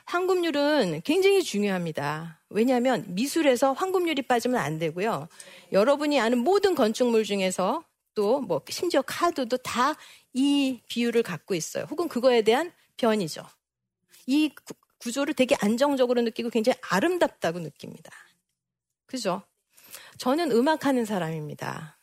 황금률은 0.04 1.00
굉장히 1.04 1.42
중요합니다. 1.42 2.40
왜냐하면 2.50 3.04
미술에서 3.08 3.72
황금률이 3.72 4.22
빠지면 4.22 4.60
안 4.60 4.78
되고요. 4.78 5.28
여러분이 5.72 6.20
아는 6.20 6.38
모든 6.38 6.74
건축물 6.74 7.24
중에서 7.24 7.82
또 8.16 8.40
뭐 8.40 8.62
심지어 8.68 9.02
카드도 9.02 9.58
다 9.58 9.94
이 10.36 10.82
비율을 10.88 11.22
갖고 11.22 11.54
있어요. 11.54 11.86
혹은 11.90 12.08
그거에 12.08 12.42
대한 12.42 12.70
변이죠. 12.98 13.42
이 14.26 14.50
구조를 14.98 15.32
되게 15.32 15.56
안정적으로 15.60 16.20
느끼고 16.20 16.50
굉장히 16.50 16.78
아름답다고 16.82 17.58
느낍니다. 17.58 18.10
그죠? 19.06 19.42
저는 20.18 20.52
음악하는 20.52 21.06
사람입니다. 21.06 21.98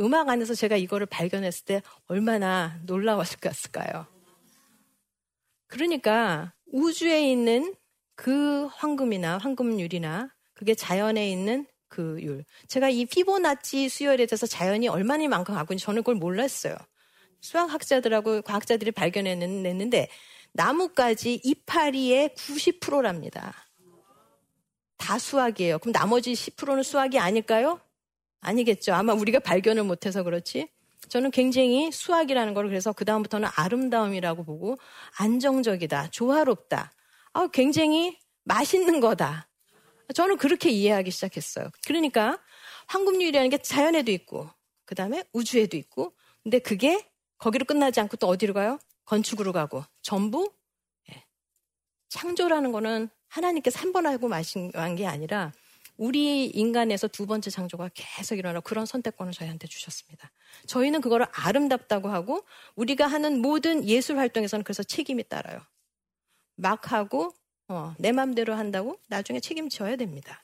음악 0.00 0.28
안에서 0.30 0.54
제가 0.54 0.76
이거를 0.76 1.06
발견했을 1.06 1.64
때 1.64 1.82
얼마나 2.06 2.80
놀라웠을까요? 2.86 4.06
그러니까 5.68 6.54
우주에 6.72 7.30
있는 7.30 7.76
그 8.16 8.66
황금이나 8.66 9.38
황금률이나 9.38 10.34
그게 10.54 10.74
자연에 10.74 11.30
있는 11.30 11.68
그 11.94 12.20
율. 12.20 12.44
제가 12.66 12.88
이 12.90 13.06
피보나치 13.06 13.88
수열에 13.88 14.26
대해서 14.26 14.46
자연이 14.46 14.88
얼마나 14.88 15.28
만큼 15.28 15.54
갖고 15.54 15.72
있는지 15.72 15.84
저는 15.84 16.02
그걸 16.02 16.16
몰랐어요. 16.16 16.74
수학학자들하고 17.40 18.42
과학자들이 18.42 18.90
발견했는데 18.90 20.08
나뭇가지 20.52 21.40
이파리의 21.44 22.30
90%랍니다. 22.30 23.54
다 24.96 25.18
수학이에요. 25.18 25.78
그럼 25.78 25.92
나머지 25.92 26.32
10%는 26.32 26.82
수학이 26.82 27.18
아닐까요? 27.18 27.80
아니겠죠. 28.40 28.92
아마 28.92 29.12
우리가 29.12 29.38
발견을 29.38 29.84
못해서 29.84 30.22
그렇지. 30.24 30.68
저는 31.08 31.30
굉장히 31.30 31.92
수학이라는 31.92 32.54
걸 32.54 32.66
그래서 32.66 32.92
그다음부터는 32.92 33.48
아름다움이라고 33.54 34.44
보고 34.44 34.78
안정적이다, 35.18 36.08
조화롭다. 36.10 36.92
아, 37.34 37.48
굉장히 37.52 38.18
맛있는 38.44 39.00
거다. 39.00 39.48
저는 40.12 40.36
그렇게 40.36 40.70
이해하기 40.70 41.10
시작했어요. 41.10 41.70
그러니까 41.86 42.38
황금률이라는 42.88 43.50
게 43.50 43.58
자연에도 43.58 44.10
있고, 44.12 44.48
그 44.84 44.94
다음에 44.94 45.24
우주에도 45.32 45.76
있고, 45.76 46.14
근데 46.42 46.58
그게 46.58 47.08
거기로 47.38 47.64
끝나지 47.64 48.00
않고 48.00 48.16
또 48.16 48.26
어디로 48.26 48.54
가요? 48.54 48.78
건축으로 49.04 49.52
가고, 49.52 49.84
전부 50.02 50.52
예. 51.10 51.24
창조라는 52.08 52.72
거는 52.72 53.08
하나님께서 53.28 53.80
한번 53.80 54.06
알고 54.06 54.28
마신 54.28 54.70
게 54.96 55.06
아니라 55.06 55.52
우리 55.96 56.46
인간에서 56.46 57.06
두 57.08 57.26
번째 57.26 57.50
창조가 57.50 57.90
계속 57.94 58.36
일어나 58.36 58.60
그런 58.60 58.84
선택권을 58.86 59.32
저희한테 59.32 59.68
주셨습니다. 59.68 60.30
저희는 60.66 61.00
그거를 61.00 61.26
아름답다고 61.32 62.08
하고 62.08 62.44
우리가 62.74 63.06
하는 63.06 63.40
모든 63.40 63.84
예술 63.84 64.18
활동에서는 64.18 64.64
그래서 64.64 64.82
책임이 64.82 65.28
따라요. 65.28 65.60
막 66.56 66.92
하고 66.92 67.34
어, 67.68 67.94
내 67.98 68.12
맘대로 68.12 68.54
한다고 68.54 68.98
나중에 69.08 69.40
책임져야 69.40 69.96
됩니다. 69.96 70.42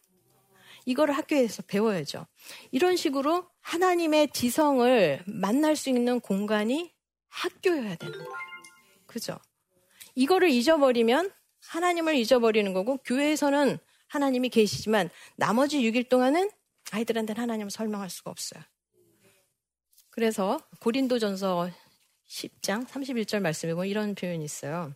이거를 0.86 1.16
학교에서 1.16 1.62
배워야죠. 1.62 2.26
이런 2.70 2.96
식으로 2.96 3.46
하나님의 3.60 4.30
지성을 4.32 5.22
만날 5.26 5.76
수 5.76 5.90
있는 5.90 6.20
공간이 6.20 6.92
학교여야 7.28 7.96
되는 7.96 8.18
거예요. 8.18 8.38
그죠? 9.06 9.38
이거를 10.14 10.50
잊어버리면 10.50 11.30
하나님을 11.68 12.14
잊어버리는 12.16 12.72
거고 12.72 12.96
교회에서는 12.98 13.78
하나님이 14.08 14.48
계시지만 14.48 15.10
나머지 15.36 15.80
6일 15.82 16.08
동안은 16.08 16.50
아이들한테는 16.90 17.40
하나님을 17.40 17.70
설명할 17.70 18.10
수가 18.10 18.30
없어요. 18.30 18.62
그래서 20.10 20.58
고린도전서 20.80 21.70
10장 22.28 22.86
31절 22.86 23.40
말씀에 23.40 23.74
보면 23.74 23.88
이런 23.88 24.14
표현이 24.14 24.44
있어요. 24.44 24.92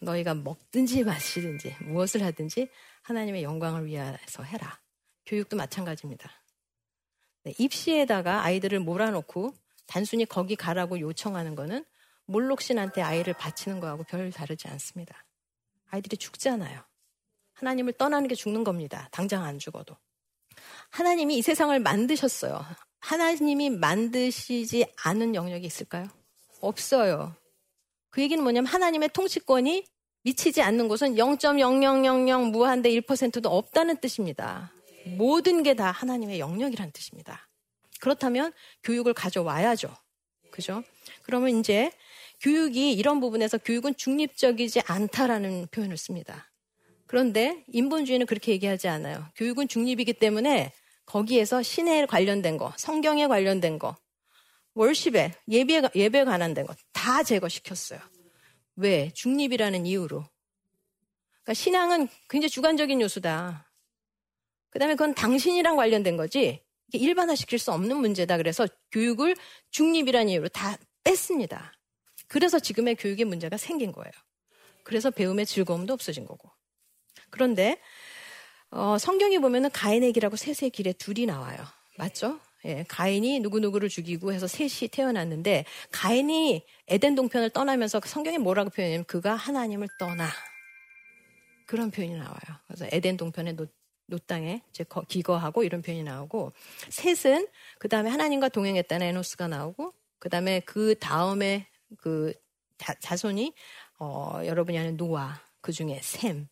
너희가 0.00 0.34
먹든지 0.34 1.04
마시든지 1.04 1.76
무엇을 1.80 2.22
하든지 2.22 2.68
하나님의 3.02 3.42
영광을 3.42 3.86
위해서 3.86 4.42
해라. 4.42 4.80
교육도 5.26 5.56
마찬가지입니다. 5.56 6.30
네, 7.44 7.54
입시에다가 7.58 8.42
아이들을 8.44 8.80
몰아놓고 8.80 9.54
단순히 9.86 10.24
거기 10.24 10.56
가라고 10.56 11.00
요청하는 11.00 11.54
거는 11.54 11.84
몰록신한테 12.26 13.02
아이를 13.02 13.34
바치는 13.34 13.80
거하고 13.80 14.04
별 14.04 14.30
다르지 14.30 14.68
않습니다. 14.68 15.24
아이들이 15.88 16.16
죽잖아요. 16.16 16.82
하나님을 17.54 17.94
떠나는 17.94 18.28
게 18.28 18.34
죽는 18.34 18.64
겁니다. 18.64 19.08
당장 19.10 19.44
안 19.44 19.58
죽어도. 19.58 19.96
하나님이 20.90 21.38
이 21.38 21.42
세상을 21.42 21.78
만드셨어요. 21.80 22.64
하나님이 23.00 23.70
만드시지 23.70 24.86
않은 25.04 25.34
영역이 25.34 25.66
있을까요? 25.66 26.08
없어요. 26.60 27.34
그 28.10 28.22
얘기는 28.22 28.42
뭐냐면 28.42 28.66
하나님의 28.66 29.10
통치권이 29.12 29.84
미치지 30.22 30.62
않는 30.62 30.88
곳은 30.88 31.14
0.0000 31.14 32.50
무한대 32.50 32.90
1%도 32.90 33.48
없다는 33.48 33.98
뜻입니다. 33.98 34.72
모든 35.16 35.62
게 35.62 35.74
다 35.74 35.90
하나님의 35.90 36.38
영역이라는 36.40 36.92
뜻입니다. 36.92 37.48
그렇다면 38.00 38.52
교육을 38.82 39.14
가져와야죠. 39.14 39.94
그죠? 40.50 40.82
그러면 41.22 41.58
이제 41.58 41.90
교육이 42.40 42.92
이런 42.92 43.20
부분에서 43.20 43.58
교육은 43.58 43.96
중립적이지 43.96 44.82
않다라는 44.86 45.68
표현을 45.70 45.96
씁니다. 45.96 46.50
그런데 47.06 47.64
인본주의는 47.68 48.26
그렇게 48.26 48.52
얘기하지 48.52 48.88
않아요. 48.88 49.24
교육은 49.36 49.68
중립이기 49.68 50.14
때문에 50.14 50.72
거기에서 51.06 51.62
신에 51.62 52.04
관련된 52.06 52.58
거, 52.58 52.72
성경에 52.76 53.26
관련된 53.28 53.78
거, 53.78 53.96
월십에 54.78 55.34
예배 55.48 55.90
예배에 55.92 56.24
관한된 56.24 56.64
거다 56.64 57.24
제거시켰어요. 57.24 57.98
왜? 58.76 59.10
중립이라는 59.12 59.86
이유로. 59.86 60.24
그러니까 61.42 61.54
신앙은 61.54 62.08
굉장히 62.28 62.48
주관적인 62.48 63.00
요소다. 63.00 63.68
그 64.70 64.78
다음에 64.78 64.94
그건 64.94 65.14
당신이랑 65.14 65.74
관련된 65.74 66.16
거지. 66.16 66.62
일반화시킬 66.92 67.58
수 67.58 67.72
없는 67.72 67.96
문제다. 67.96 68.36
그래서 68.36 68.68
교육을 68.92 69.34
중립이라는 69.72 70.28
이유로 70.28 70.48
다 70.48 70.78
뺐습니다. 71.02 71.72
그래서 72.28 72.60
지금의 72.60 72.94
교육에 72.94 73.24
문제가 73.24 73.56
생긴 73.56 73.90
거예요. 73.90 74.12
그래서 74.84 75.10
배움의 75.10 75.44
즐거움도 75.46 75.92
없어진 75.92 76.24
거고. 76.24 76.52
그런데 77.30 77.80
어, 78.70 78.96
성경에 78.96 79.40
보면은 79.40 79.70
가인의 79.70 80.12
길하고 80.12 80.36
셋의 80.36 80.70
길에 80.70 80.92
둘이 80.92 81.26
나와요. 81.26 81.58
맞죠? 81.96 82.38
예, 82.68 82.84
가인이 82.86 83.40
누구누구를 83.40 83.88
죽이고 83.88 84.32
해서 84.32 84.46
셋이 84.46 84.90
태어났는데 84.92 85.64
가인이 85.90 86.64
에덴 86.86 87.14
동편을 87.14 87.50
떠나면서 87.50 88.00
성경에 88.04 88.36
뭐라고 88.36 88.68
표현하냐면 88.68 89.04
그가 89.06 89.34
하나님을 89.34 89.88
떠나 89.98 90.28
그런 91.66 91.90
표현이 91.90 92.14
나와요. 92.14 92.38
그래서 92.66 92.86
에덴 92.92 93.16
동편의 93.16 93.54
노, 93.54 93.66
놋땅에 94.06 94.62
이제 94.70 94.84
기거하고 95.08 95.64
이런 95.64 95.80
표현이 95.80 96.02
나오고 96.02 96.52
셋은 96.90 97.48
그 97.78 97.88
다음에 97.88 98.10
하나님과 98.10 98.50
동행했다는 98.50 99.06
에노스가 99.06 99.48
나오고 99.48 99.94
그 100.18 100.28
다음에 100.28 100.60
그 100.60 100.94
다음에 100.98 101.66
그 101.98 102.34
자, 102.76 103.16
손이 103.16 103.54
어, 103.98 104.40
여러분이 104.44 104.78
아는 104.78 104.96
노아 104.96 105.40
그 105.62 105.72
중에 105.72 106.00
셈 106.02 106.48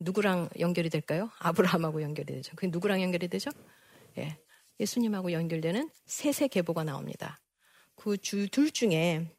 누구랑 0.00 0.48
연결이 0.58 0.90
될까요? 0.90 1.30
아브라함하고 1.38 2.02
연결이 2.02 2.34
되죠. 2.34 2.56
그게 2.56 2.68
누구랑 2.68 3.02
연결이 3.02 3.28
되죠? 3.28 3.50
예. 4.18 4.36
예수님하고 4.80 5.32
연결되는 5.32 5.90
셋의 6.06 6.48
계보가 6.48 6.84
나옵니다. 6.84 7.40
그 7.96 8.16
둘 8.16 8.70
중에 8.70 9.30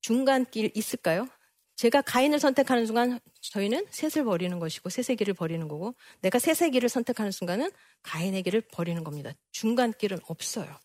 중간길 0.00 0.72
있을까요? 0.74 1.28
제가 1.76 2.02
가인을 2.02 2.40
선택하는 2.40 2.86
순간 2.86 3.20
저희는 3.40 3.86
셋을 3.90 4.24
버리는 4.24 4.58
것이고 4.58 4.88
길을 4.88 5.34
버리는 5.34 5.68
거고 5.68 5.94
내가 6.22 6.38
길을 6.72 6.88
선택하는 6.88 7.30
순간은 7.30 7.70
가인의 8.02 8.42
길을 8.42 8.62
버리는 8.62 9.04
겁니다. 9.04 9.32
중간길은 9.52 10.18
없어요. 10.26 10.76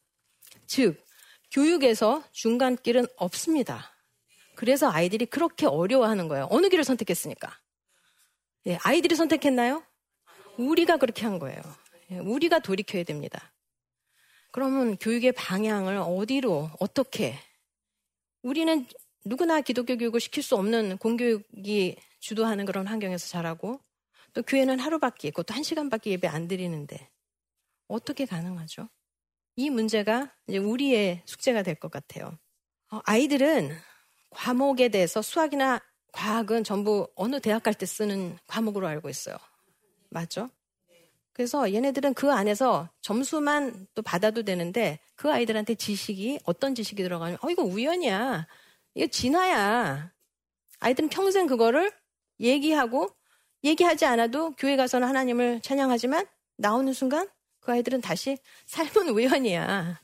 즉 0.68 1.04
교육에서 1.52 2.24
중간길은 2.32 3.08
없습니다. 3.16 3.92
그래서 4.56 4.92
아이들이 4.92 5.26
그렇게 5.26 5.66
어려워하는 5.66 6.28
거예요. 6.28 6.48
어느 6.52 6.70
길을 6.70 6.84
선택했으니까. 6.84 7.60
예, 8.68 8.78
아이들이 8.84 9.16
선택했나요? 9.16 9.84
우리가 10.58 10.98
그렇게 10.98 11.24
한 11.24 11.40
거예요. 11.40 11.62
예, 12.12 12.20
우리가 12.20 12.60
돌이켜야 12.60 13.04
됩니다. 13.04 13.53
그러면 14.54 14.98
교육의 14.98 15.32
방향을 15.32 15.98
어디로, 15.98 16.70
어떻게? 16.80 17.40
우리는 18.44 18.86
누구나 19.26 19.62
기독교 19.62 19.98
교육을 19.98 20.20
시킬 20.20 20.44
수 20.44 20.56
없는 20.56 20.98
공교육이 21.00 21.98
주도하는 22.20 22.66
그런 22.66 22.86
환경에서 22.86 23.28
자라고 23.30 23.82
또 24.34 24.44
교회는 24.44 24.80
하루밖에 24.80 25.32
또한 25.44 25.64
시간밖에 25.64 26.12
예배 26.12 26.28
안 26.28 26.48
드리는데 26.48 27.10
어떻게 27.88 28.28
가능하죠? 28.28 28.90
이 29.56 29.72
문제가 29.72 30.32
이제 30.48 30.60
우리의 30.60 31.24
숙제가 31.26 31.64
될 31.64 31.74
것 31.76 31.90
같아요. 31.92 32.38
어, 32.92 33.02
아이들은 33.06 33.76
과목에 34.30 34.90
대해서 34.90 35.24
수학이나 35.24 35.82
과학은 36.12 36.64
전부 36.64 37.08
어느 37.16 37.40
대학 37.40 37.64
갈 37.64 37.74
때 37.74 37.88
쓰는 37.88 38.38
과목으로 38.46 38.88
알고 38.88 39.10
있어요. 39.10 39.36
맞죠? 40.12 40.52
그래서 41.34 41.74
얘네들은 41.74 42.14
그 42.14 42.32
안에서 42.32 42.90
점수만 43.02 43.88
또 43.96 44.02
받아도 44.02 44.44
되는데 44.44 45.00
그 45.16 45.32
아이들한테 45.32 45.76
지식이 45.76 46.40
어떤 46.46 46.76
지식이 46.76 47.02
들어가면 47.02 47.40
어 47.42 47.50
이거 47.50 47.64
우연이야. 47.64 48.48
이거 48.94 49.08
진화야. 49.08 50.12
아이들은 50.80 51.10
평생 51.10 51.48
그거를 51.48 51.92
얘기하고 52.40 53.10
얘기하지 53.64 54.06
않아도 54.06 54.52
교회 54.52 54.76
가서는 54.76 55.08
하나님을 55.08 55.62
찬양하지만 55.62 56.28
나오는 56.58 56.94
순간 56.94 57.28
그 57.60 57.72
아이들은 57.72 58.02
다시 58.02 58.38
삶은 58.68 59.10
우연이야. 59.10 60.02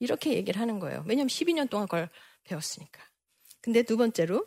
이렇게 0.00 0.34
얘기를 0.34 0.60
하는 0.60 0.78
거예요. 0.78 1.04
왜냐하면 1.06 1.28
12년 1.28 1.70
동안 1.70 1.86
그걸 1.86 2.10
배웠으니까. 2.44 3.02
근데 3.60 3.82
두 3.82 3.96
번째로 3.96 4.46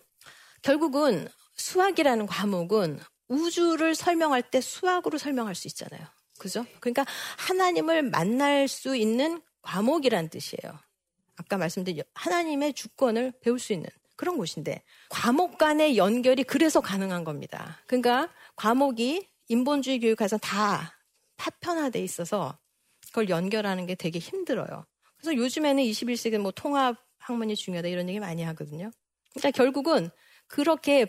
결국은 0.61 1.27
수학이라는 1.55 2.25
과목은 2.27 2.99
우주를 3.27 3.95
설명할 3.95 4.41
때 4.43 4.61
수학으로 4.61 5.17
설명할 5.17 5.55
수 5.55 5.67
있잖아요. 5.67 6.05
그죠? 6.37 6.65
그러니까 6.79 7.05
하나님을 7.37 8.03
만날 8.03 8.67
수 8.67 8.95
있는 8.95 9.41
과목이란 9.61 10.29
뜻이에요. 10.29 10.79
아까 11.35 11.57
말씀드린 11.57 12.03
하나님의 12.13 12.73
주권을 12.73 13.33
배울 13.41 13.59
수 13.59 13.73
있는 13.73 13.89
그런 14.15 14.37
곳인데 14.37 14.83
과목 15.09 15.57
간의 15.57 15.97
연결이 15.97 16.43
그래서 16.43 16.81
가능한 16.81 17.23
겁니다. 17.23 17.79
그러니까 17.87 18.29
과목이 18.55 19.27
인본주의 19.47 19.99
교육에서 19.99 20.37
다 20.37 20.99
파편화돼 21.37 22.01
있어서 22.03 22.57
그걸 23.07 23.29
연결하는 23.29 23.85
게 23.85 23.95
되게 23.95 24.19
힘들어요. 24.19 24.85
그래서 25.17 25.35
요즘에는 25.35 25.83
21세기 25.83 26.37
뭐 26.37 26.51
통합 26.51 26.97
학문이 27.17 27.55
중요하다 27.55 27.87
이런 27.87 28.09
얘기 28.09 28.19
많이 28.19 28.43
하거든요. 28.43 28.91
그러니까 29.33 29.51
결국은 29.51 30.09
그렇게 30.47 31.07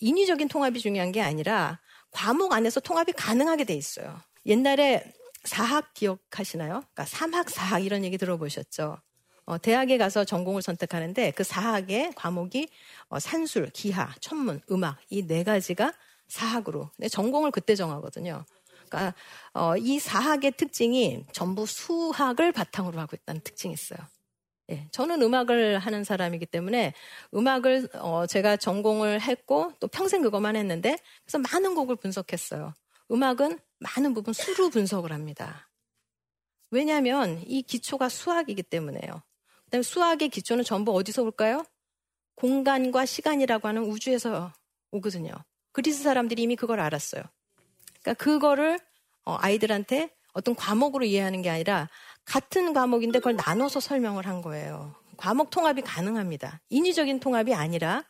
인위적인 0.00 0.48
통합이 0.48 0.80
중요한 0.80 1.12
게 1.12 1.20
아니라 1.22 1.80
과목 2.10 2.52
안에서 2.52 2.80
통합이 2.80 3.12
가능하게 3.12 3.64
돼 3.64 3.74
있어요. 3.74 4.20
옛날에 4.46 5.04
사학 5.44 5.94
기억하시나요? 5.94 6.80
그러니까 6.80 7.04
삼학, 7.04 7.50
사학 7.50 7.84
이런 7.84 8.04
얘기 8.04 8.18
들어보셨죠? 8.18 8.98
어, 9.46 9.58
대학에 9.58 9.98
가서 9.98 10.24
전공을 10.24 10.62
선택하는데 10.62 11.32
그 11.32 11.44
사학의 11.44 12.12
과목이 12.14 12.68
어, 13.08 13.18
산술, 13.18 13.70
기하, 13.70 14.12
천문, 14.20 14.60
음악 14.70 14.98
이 15.10 15.26
네 15.26 15.44
가지가 15.44 15.92
사학으로. 16.28 16.90
근데 16.96 17.08
전공을 17.08 17.50
그때 17.50 17.74
정하거든요. 17.74 18.44
그러니까 18.88 19.14
어, 19.52 19.76
이 19.76 19.98
사학의 19.98 20.52
특징이 20.52 21.24
전부 21.32 21.66
수학을 21.66 22.52
바탕으로 22.52 22.98
하고 23.00 23.16
있다는 23.16 23.40
특징이 23.42 23.74
있어요. 23.74 23.98
예, 24.70 24.86
저는 24.92 25.20
음악을 25.22 25.78
하는 25.78 26.04
사람이기 26.04 26.46
때문에 26.46 26.94
음악을 27.34 27.88
어, 27.94 28.26
제가 28.26 28.56
전공을 28.56 29.20
했고 29.20 29.72
또 29.80 29.88
평생 29.88 30.22
그것만 30.22 30.56
했는데 30.56 30.96
그래서 31.24 31.38
많은 31.38 31.74
곡을 31.74 31.96
분석했어요. 31.96 32.74
음악은 33.10 33.58
많은 33.80 34.14
부분 34.14 34.32
수로 34.32 34.70
분석을 34.70 35.12
합니다. 35.12 35.68
왜냐하면 36.70 37.42
이 37.46 37.62
기초가 37.62 38.08
수학이기 38.08 38.62
때문에요. 38.62 39.22
그다음에 39.64 39.82
수학의 39.82 40.28
기초는 40.28 40.62
전부 40.62 40.94
어디서 40.94 41.22
올까요? 41.22 41.64
공간과 42.36 43.04
시간이라고 43.06 43.66
하는 43.66 43.82
우주에서 43.82 44.52
오거든요. 44.92 45.32
그리스 45.72 46.02
사람들이 46.02 46.42
이미 46.42 46.56
그걸 46.56 46.80
알았어요. 46.80 47.22
그러니까 48.02 48.14
그거를 48.22 48.78
어, 49.24 49.36
아이들한테 49.40 50.10
어떤 50.32 50.54
과목으로 50.54 51.04
이해하는 51.04 51.42
게 51.42 51.50
아니라 51.50 51.88
같은 52.24 52.72
과목인데 52.72 53.18
그걸 53.18 53.36
나눠서 53.36 53.80
설명을 53.80 54.26
한 54.26 54.42
거예요. 54.42 54.94
과목 55.16 55.50
통합이 55.50 55.82
가능합니다. 55.82 56.60
인위적인 56.70 57.20
통합이 57.20 57.54
아니라 57.54 58.04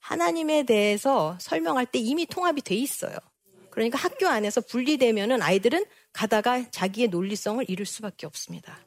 하나님에 0.00 0.64
대해서 0.64 1.36
설명할 1.40 1.86
때 1.86 1.98
이미 1.98 2.26
통합이 2.26 2.62
돼 2.62 2.74
있어요. 2.74 3.16
그러니까 3.70 3.98
학교 3.98 4.28
안에서 4.28 4.60
분리되면은 4.60 5.42
아이들은 5.42 5.84
가다가 6.12 6.70
자기의 6.70 7.08
논리성을 7.08 7.64
잃을 7.68 7.86
수밖에 7.86 8.26
없습니다. 8.26 8.78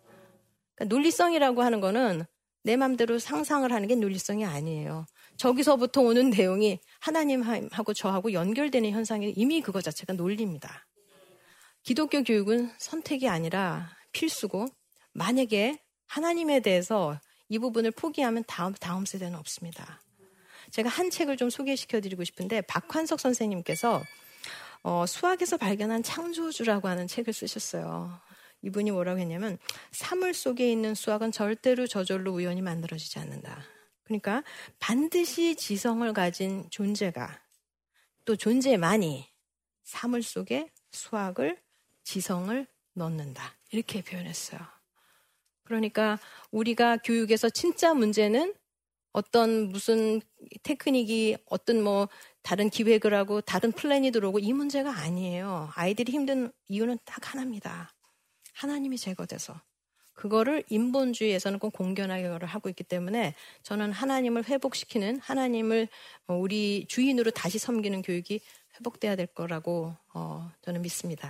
그러니까 0.75 0.95
논리성이라고 0.95 1.61
하는 1.61 1.81
거는 1.81 2.23
내 2.63 2.77
맘대로 2.77 3.19
상상을 3.19 3.69
하는 3.71 3.87
게 3.87 3.95
논리성이 3.95 4.45
아니에요. 4.45 5.05
저기서부터 5.37 6.01
오는 6.01 6.29
내용이 6.29 6.79
하나님하고 6.99 7.93
저하고 7.93 8.33
연결되는 8.33 8.91
현상이 8.91 9.33
이미 9.35 9.61
그거 9.61 9.81
자체가 9.81 10.13
논리입니다. 10.13 10.85
기독교 11.83 12.23
교육은 12.23 12.71
선택이 12.77 13.27
아니라 13.27 13.96
필수고 14.11 14.67
만약에 15.13 15.79
하나님에 16.05 16.59
대해서 16.59 17.19
이 17.49 17.59
부분을 17.59 17.91
포기하면 17.91 18.43
다음 18.47 18.73
다음 18.73 19.05
세대는 19.05 19.37
없습니다. 19.39 20.01
제가 20.71 20.89
한 20.89 21.09
책을 21.09 21.37
좀 21.37 21.49
소개시켜 21.49 22.01
드리고 22.01 22.23
싶은데 22.23 22.61
박환석 22.61 23.19
선생님께서 23.19 24.03
어, 24.83 25.05
수학에서 25.05 25.57
발견한 25.57 26.03
창조주라고 26.03 26.87
하는 26.87 27.07
책을 27.07 27.33
쓰셨어요. 27.33 28.19
이분이 28.61 28.91
뭐라고 28.91 29.19
했냐면 29.19 29.57
사물 29.91 30.33
속에 30.33 30.71
있는 30.71 30.95
수학은 30.95 31.31
절대로 31.31 31.87
저절로 31.87 32.33
우연히 32.33 32.61
만들어지지 32.61 33.19
않는다. 33.19 33.63
그러니까 34.03 34.43
반드시 34.79 35.55
지성을 35.55 36.11
가진 36.13 36.65
존재가 36.69 37.41
또 38.25 38.35
존재만이 38.35 39.27
사물 39.83 40.23
속에 40.23 40.71
수학을 40.91 41.57
지성을 42.03 42.67
넣는다. 42.97 43.55
이렇게 43.71 44.01
표현했어요. 44.01 44.59
그러니까 45.63 46.17
우리가 46.51 46.97
교육에서 46.97 47.49
진짜 47.49 47.93
문제는 47.93 48.53
어떤 49.11 49.69
무슨 49.69 50.21
테크닉이 50.63 51.37
어떤 51.45 51.81
뭐 51.81 52.07
다른 52.41 52.69
기획을 52.69 53.13
하고 53.13 53.41
다른 53.41 53.71
플랜이 53.71 54.11
들어오고 54.11 54.39
이 54.39 54.53
문제가 54.53 54.91
아니에요. 54.91 55.69
아이들이 55.75 56.11
힘든 56.11 56.51
이유는 56.67 56.97
딱 57.03 57.33
하나입니다. 57.33 57.93
하나님이 58.53 58.97
제거돼서. 58.97 59.59
그거를 60.13 60.63
인본주의에서는 60.69 61.59
꼭 61.59 61.73
공견하게 61.73 62.25
하고 62.45 62.69
있기 62.69 62.83
때문에 62.83 63.35
저는 63.61 63.91
하나님을 63.91 64.45
회복시키는 64.45 65.19
하나님을 65.19 65.87
우리 66.27 66.85
주인으로 66.87 67.29
다시 67.31 67.59
섬기는 67.59 68.01
교육이 68.01 68.39
회복돼야 68.77 69.15
될 69.15 69.27
거라고 69.27 69.95
어, 70.13 70.51
저는 70.61 70.81
믿습니다. 70.81 71.29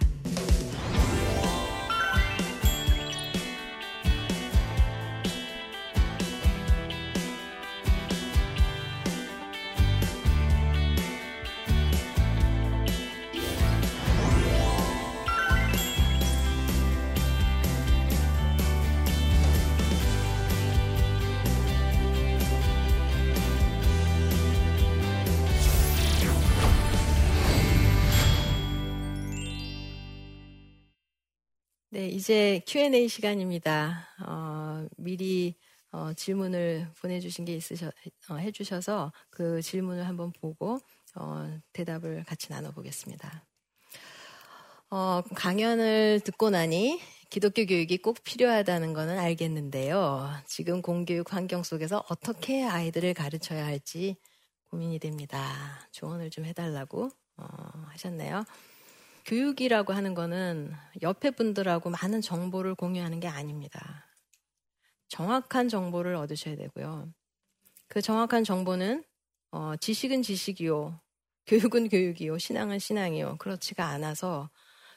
이제 32.18 32.62
Q&A 32.66 33.08
시간입니다. 33.08 34.08
어, 34.26 34.88
미리 34.98 35.54
어, 35.92 36.14
질문을 36.14 36.90
보내주신 37.00 37.46
게 37.46 37.54
있으셔, 37.54 37.92
어, 38.32 38.38
해주셔서 38.38 39.14
그 39.30 39.62
질문을 39.62 40.08
한번 40.08 40.32
보고 40.32 40.80
어, 41.14 41.60
대답을 41.74 42.24
같이 42.24 42.52
나눠보겠습니다. 42.52 43.46
어, 44.90 45.22
강연을 45.36 46.22
듣고 46.22 46.50
나니 46.50 47.00
기독교 47.30 47.68
교육이 47.68 48.00
꼭 48.00 48.24
필요하다는 48.24 48.94
것은 48.94 49.20
알겠는데요. 49.20 50.32
지금 50.48 50.82
공교육 50.82 51.32
환경 51.32 51.62
속에서 51.62 52.04
어떻게 52.10 52.64
아이들을 52.64 53.14
가르쳐야 53.14 53.64
할지 53.64 54.16
고민이 54.72 54.98
됩니다. 54.98 55.88
조언을 55.92 56.32
좀 56.32 56.46
해달라고 56.46 57.12
어, 57.38 57.46
하셨네요. 57.90 58.44
교육이라고 59.28 59.92
하는 59.94 60.14
거는 60.14 60.74
옆에 61.02 61.32
분들하고 61.32 61.90
많은 61.90 62.22
정보를 62.22 62.76
공유하는 62.76 63.20
게 63.20 63.28
아닙니다. 63.28 64.10
정확한 65.10 65.68
정보를 65.68 66.16
얻으셔야 66.16 66.56
되고요. 66.56 67.14
그 67.88 68.02
정확한 68.02 68.46
정보는 68.46 69.04
어, 69.52 69.76
지식은 69.76 70.24
지식이요, 70.24 71.02
교육은 71.46 71.90
교육이요, 71.90 72.38
신앙은 72.38 72.80
신앙이요. 72.80 73.38
그렇지가 73.38 73.86
않아서 73.88 74.50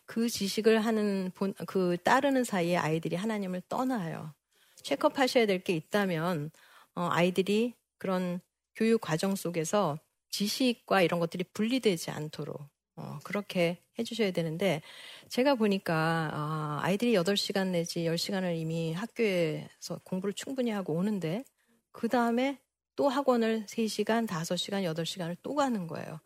그 0.07 0.29
지식을 0.29 0.85
하는 0.85 1.33
본, 1.35 1.53
그 1.67 1.97
따르는 2.05 2.45
사이에 2.45 2.77
아이들이 2.77 3.17
하나님을 3.17 3.63
떠나요. 3.69 4.35
체크업하셔야 4.83 5.47
될 5.47 5.63
게 5.65 5.75
있다면 5.75 6.51
어, 6.95 7.09
아이들이 7.11 7.75
그런 7.99 8.41
교육 8.77 9.01
과정 9.01 9.35
속에서 9.35 9.99
지식과 10.31 11.03
이런 11.03 11.19
것들이 11.21 11.45
분리되지 11.53 12.13
않도록 12.13 12.61
어, 13.01 13.19
그렇게 13.25 13.79
해주셔야 13.99 14.31
되는데 14.31 14.83
제가 15.29 15.55
보니까 15.55 16.31
아, 16.33 16.81
아이들이 16.83 17.15
8시간 17.15 17.69
내지 17.69 18.05
10시간을 18.05 18.57
이미 18.57 18.93
학교에서 18.93 20.01
공부를 20.05 20.35
충분히 20.35 20.71
하고 20.71 20.95
오는데 20.95 21.45
그 21.93 22.09
다음에 22.09 22.59
또 22.97 23.09
학원을 23.09 23.65
3시간, 23.67 24.27
5시간, 24.27 24.85
8시간을 24.85 25.37
또 25.43 25.55
가는 25.55 25.87
거예요. 25.87 26.21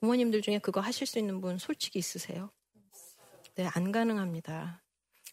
부모님들 0.00 0.42
중에 0.42 0.58
그거 0.58 0.80
하실 0.80 1.06
수 1.06 1.18
있는 1.18 1.40
분 1.40 1.58
솔직히 1.58 1.98
있으세요? 1.98 2.50
네, 3.56 3.68
안 3.74 3.90
가능합니다. 3.90 4.82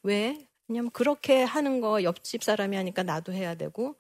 왜? 0.04 0.48
왜냐면 0.68 0.92
그렇게 0.92 1.44
하는 1.44 1.82
거 1.82 2.04
옆집 2.04 2.44
사람이 2.44 2.76
하니까 2.76 3.04
나도 3.04 3.34
해야 3.34 3.56
되고 3.56 3.96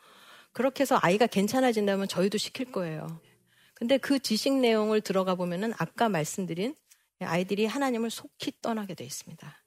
그렇게 0.52 0.82
해서 0.82 0.98
아이가 1.02 1.28
괜찮아진다면 1.28 2.08
저희도 2.08 2.38
시킬 2.38 2.72
거예요. 2.72 3.22
근데 3.76 3.98
그 3.98 4.20
지식 4.20 4.54
내용을 4.54 5.02
들어가 5.02 5.36
보면은 5.36 5.74
아까 5.78 6.10
말씀드린 6.10 6.76
아이들이 7.22 7.66
하나님을 7.66 8.10
속히 8.10 8.54
떠나게 8.62 8.94
돼 8.94 9.04
있습니다. 9.04 9.64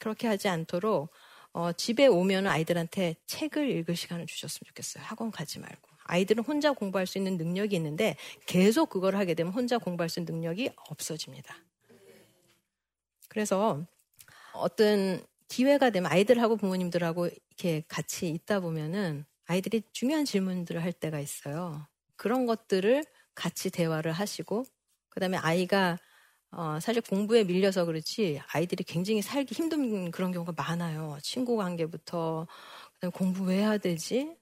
그렇게 0.00 0.26
하지 0.28 0.48
않도록 0.48 1.10
어, 1.52 1.72
집에 1.72 2.06
오면 2.06 2.46
아이들한테 2.46 3.16
책을 3.26 3.70
읽을 3.70 3.96
시간을 3.96 4.26
주셨으면 4.26 4.68
좋겠어요. 4.68 5.02
학원 5.04 5.30
가지 5.30 5.58
말고. 5.58 5.88
아이들은 6.04 6.44
혼자 6.44 6.72
공부할 6.72 7.06
수 7.06 7.18
있는 7.18 7.36
능력이 7.36 7.76
있는데 7.76 8.16
계속 8.46 8.88
그걸 8.88 9.16
하게 9.16 9.34
되면 9.34 9.52
혼자 9.52 9.78
공부할 9.78 10.08
수 10.08 10.20
있는 10.20 10.34
능력이 10.34 10.70
없어집니다. 10.88 11.54
그래서 13.28 13.84
어떤 14.54 15.22
기회가 15.48 15.90
되면 15.90 16.10
아이들하고 16.10 16.56
부모님들하고 16.56 17.26
이렇게 17.26 17.82
같이 17.88 18.28
있다 18.30 18.60
보면은 18.60 19.24
아이들이 19.46 19.82
중요한 19.92 20.24
질문들을 20.24 20.82
할 20.82 20.92
때가 20.92 21.20
있어요. 21.20 21.86
그런 22.16 22.46
것들을 22.46 23.04
같이 23.34 23.70
대화를 23.70 24.12
하시고 24.12 24.64
그다음에 25.08 25.36
아이가 25.38 25.98
어, 26.50 26.78
사실 26.80 27.02
공부에 27.02 27.44
밀려서 27.44 27.84
그렇지 27.84 28.40
아이들이 28.52 28.84
굉장히 28.84 29.20
살기 29.22 29.54
힘든 29.54 30.10
그런 30.10 30.32
경우가 30.32 30.52
많아요. 30.56 31.18
친구 31.22 31.56
관계부터 31.56 32.46
그다음에 32.94 33.12
공부 33.12 33.44
왜 33.44 33.58
해야 33.58 33.78
되지? 33.78 34.34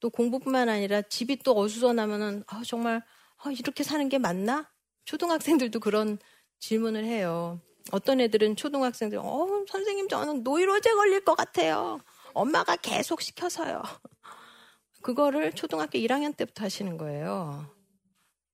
또 0.00 0.10
공부뿐만 0.10 0.68
아니라 0.68 1.02
집이 1.02 1.36
또 1.38 1.58
어수선하면은 1.58 2.44
아, 2.46 2.62
정말 2.66 3.02
아, 3.38 3.50
이렇게 3.50 3.82
사는 3.82 4.06
게 4.08 4.18
맞나? 4.18 4.70
초등학생들도 5.06 5.80
그런 5.80 6.18
질문을 6.60 7.04
해요. 7.04 7.60
어떤 7.92 8.20
애들은 8.20 8.56
초등학생들, 8.56 9.18
어, 9.18 9.64
선생님 9.68 10.08
저는 10.08 10.42
노이로제 10.42 10.94
걸릴 10.94 11.24
것 11.24 11.34
같아요. 11.34 12.00
엄마가 12.32 12.76
계속 12.76 13.20
시켜서요. 13.20 13.82
그거를 15.02 15.52
초등학교 15.52 15.98
1학년 15.98 16.34
때부터 16.36 16.64
하시는 16.64 16.96
거예요. 16.96 17.70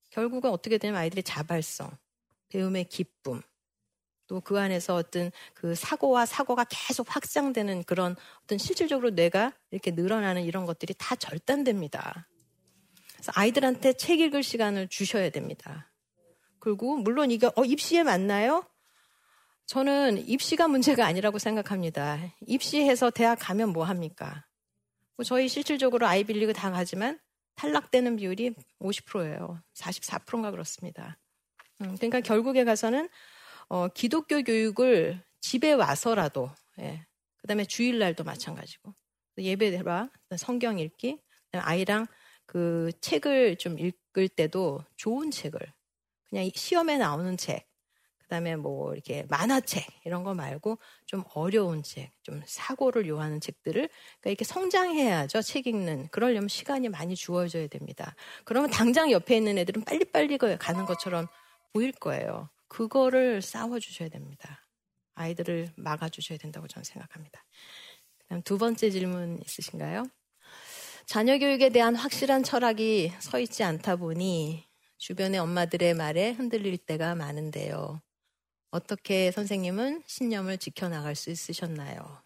결국은 0.09 0.51
어떻게 0.51 0.77
되면 0.77 0.99
아이들의 0.99 1.23
자발성, 1.23 1.89
배움의 2.51 2.85
기쁨, 2.85 3.41
또 4.31 4.39
그 4.39 4.57
안에서 4.57 4.95
어떤 4.95 5.29
그 5.53 5.75
사고와 5.75 6.25
사고가 6.25 6.65
계속 6.69 7.13
확장되는 7.13 7.83
그런 7.83 8.15
어떤 8.43 8.57
실질적으로 8.57 9.09
뇌가 9.09 9.51
이렇게 9.71 9.91
늘어나는 9.91 10.43
이런 10.43 10.65
것들이 10.65 10.93
다 10.97 11.17
절단됩니다. 11.17 12.29
그래서 13.13 13.31
아이들한테 13.35 13.93
책 13.93 14.21
읽을 14.21 14.41
시간을 14.41 14.87
주셔야 14.87 15.29
됩니다. 15.31 15.91
그리고 16.59 16.95
물론 16.95 17.29
이게 17.29 17.47
어 17.47 17.65
입시에 17.65 18.03
맞나요? 18.03 18.65
저는 19.65 20.25
입시가 20.29 20.69
문제가 20.69 21.05
아니라고 21.05 21.37
생각합니다. 21.37 22.19
입시해서 22.47 23.09
대학 23.09 23.37
가면 23.41 23.73
뭐 23.73 23.83
합니까? 23.83 24.45
뭐 25.17 25.25
저희 25.25 25.49
실질적으로 25.49 26.07
아이빌리그 26.07 26.53
다 26.53 26.71
가지만 26.71 27.19
탈락되는 27.55 28.15
비율이 28.15 28.55
50%예요. 28.79 29.61
44%인가 29.75 30.51
그렇습니다. 30.51 31.17
음, 31.81 31.95
그러니까 31.95 32.21
결국에 32.21 32.63
가서는 32.63 33.09
어, 33.67 33.87
기독교 33.87 34.43
교육을 34.43 35.21
집에 35.39 35.73
와서라도 35.73 36.51
예, 36.79 37.05
그 37.37 37.47
다음에 37.47 37.65
주일날도 37.65 38.23
마찬가지고. 38.23 38.93
예배 39.37 39.71
대라 39.71 40.09
성경 40.37 40.77
읽기. 40.77 41.19
아이랑 41.53 42.05
그 42.45 42.91
책을 43.01 43.57
좀 43.57 43.79
읽을 43.79 44.27
때도 44.29 44.83
좋은 44.97 45.31
책을. 45.31 45.59
그냥 46.29 46.49
시험에 46.53 46.97
나오는 46.97 47.35
책, 47.37 47.65
그 48.19 48.27
다음에 48.27 48.55
뭐 48.55 48.93
이렇게 48.93 49.25
만화책 49.29 49.85
이런 50.05 50.23
거 50.23 50.33
말고 50.33 50.77
좀 51.05 51.23
어려운 51.33 51.83
책, 51.83 52.11
좀 52.23 52.41
사고를 52.45 53.07
요하는 53.07 53.41
책들을 53.41 53.73
그러니까 53.73 54.29
이렇게 54.29 54.45
성장해야죠. 54.45 55.41
책 55.41 55.67
읽는. 55.67 56.07
그러려면 56.11 56.47
시간이 56.47 56.89
많이 56.89 57.15
주어져야 57.15 57.67
됩니다. 57.67 58.15
그러면 58.45 58.69
당장 58.69 59.11
옆에 59.11 59.35
있는 59.35 59.57
애들은 59.57 59.83
빨리빨리 59.83 60.37
가는 60.37 60.85
것처럼 60.85 61.27
보일 61.73 61.91
거예요. 61.91 62.49
그거를 62.67 63.41
싸워 63.41 63.79
주셔야 63.79 64.09
됩니다. 64.09 64.65
아이들을 65.15 65.71
막아 65.75 66.09
주셔야 66.09 66.37
된다고 66.37 66.67
저는 66.67 66.83
생각합니다. 66.83 67.43
그다음 68.19 68.41
두 68.43 68.57
번째 68.57 68.89
질문 68.89 69.39
있으신가요? 69.43 70.05
자녀 71.05 71.37
교육에 71.37 71.69
대한 71.69 71.95
확실한 71.95 72.43
철학이 72.43 73.11
서 73.19 73.39
있지 73.39 73.63
않다 73.63 73.97
보니 73.97 74.67
주변의 74.97 75.39
엄마들의 75.39 75.93
말에 75.95 76.31
흔들릴 76.31 76.77
때가 76.77 77.15
많은데요. 77.15 78.01
어떻게 78.69 79.31
선생님은 79.31 80.03
신념을 80.05 80.57
지켜나갈 80.57 81.15
수 81.15 81.29
있으셨나요? 81.29 82.23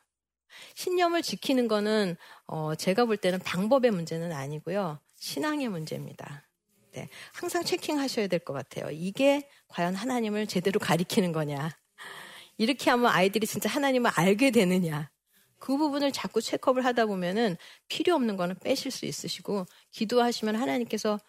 신념을 0.75 1.21
지키는 1.21 1.67
거는 1.67 2.15
어, 2.45 2.75
제가 2.75 3.05
볼 3.05 3.17
때는 3.17 3.39
방법의 3.39 3.91
문제는 3.91 4.31
아니고요. 4.31 4.99
신앙의 5.15 5.69
문제입니다. 5.69 6.47
네, 6.95 7.09
항상 7.33 7.63
체킹하셔야 7.63 8.27
될 8.27 8.39
것 8.39 8.53
같아요. 8.53 8.89
이게 8.91 9.49
과연 9.67 9.95
하나님을 9.95 10.47
제대로 10.47 10.79
가리키는 10.79 11.31
거냐? 11.33 11.75
이렇게 12.57 12.89
하면 12.91 13.11
아이들이 13.11 13.45
진짜 13.47 13.69
하나님을 13.69 14.11
알게 14.15 14.51
되느냐? 14.51 15.09
그 15.59 15.77
부분을 15.77 16.11
자꾸 16.11 16.41
체크업을 16.41 16.85
하다 16.85 17.07
보면은 17.07 17.57
필요 17.89 18.15
없는 18.15 18.37
거는 18.37 18.55
빼실 18.63 18.91
수 18.91 19.05
있으시고 19.05 19.65
기도하시면 19.91 20.55
하나님께서 20.55 21.19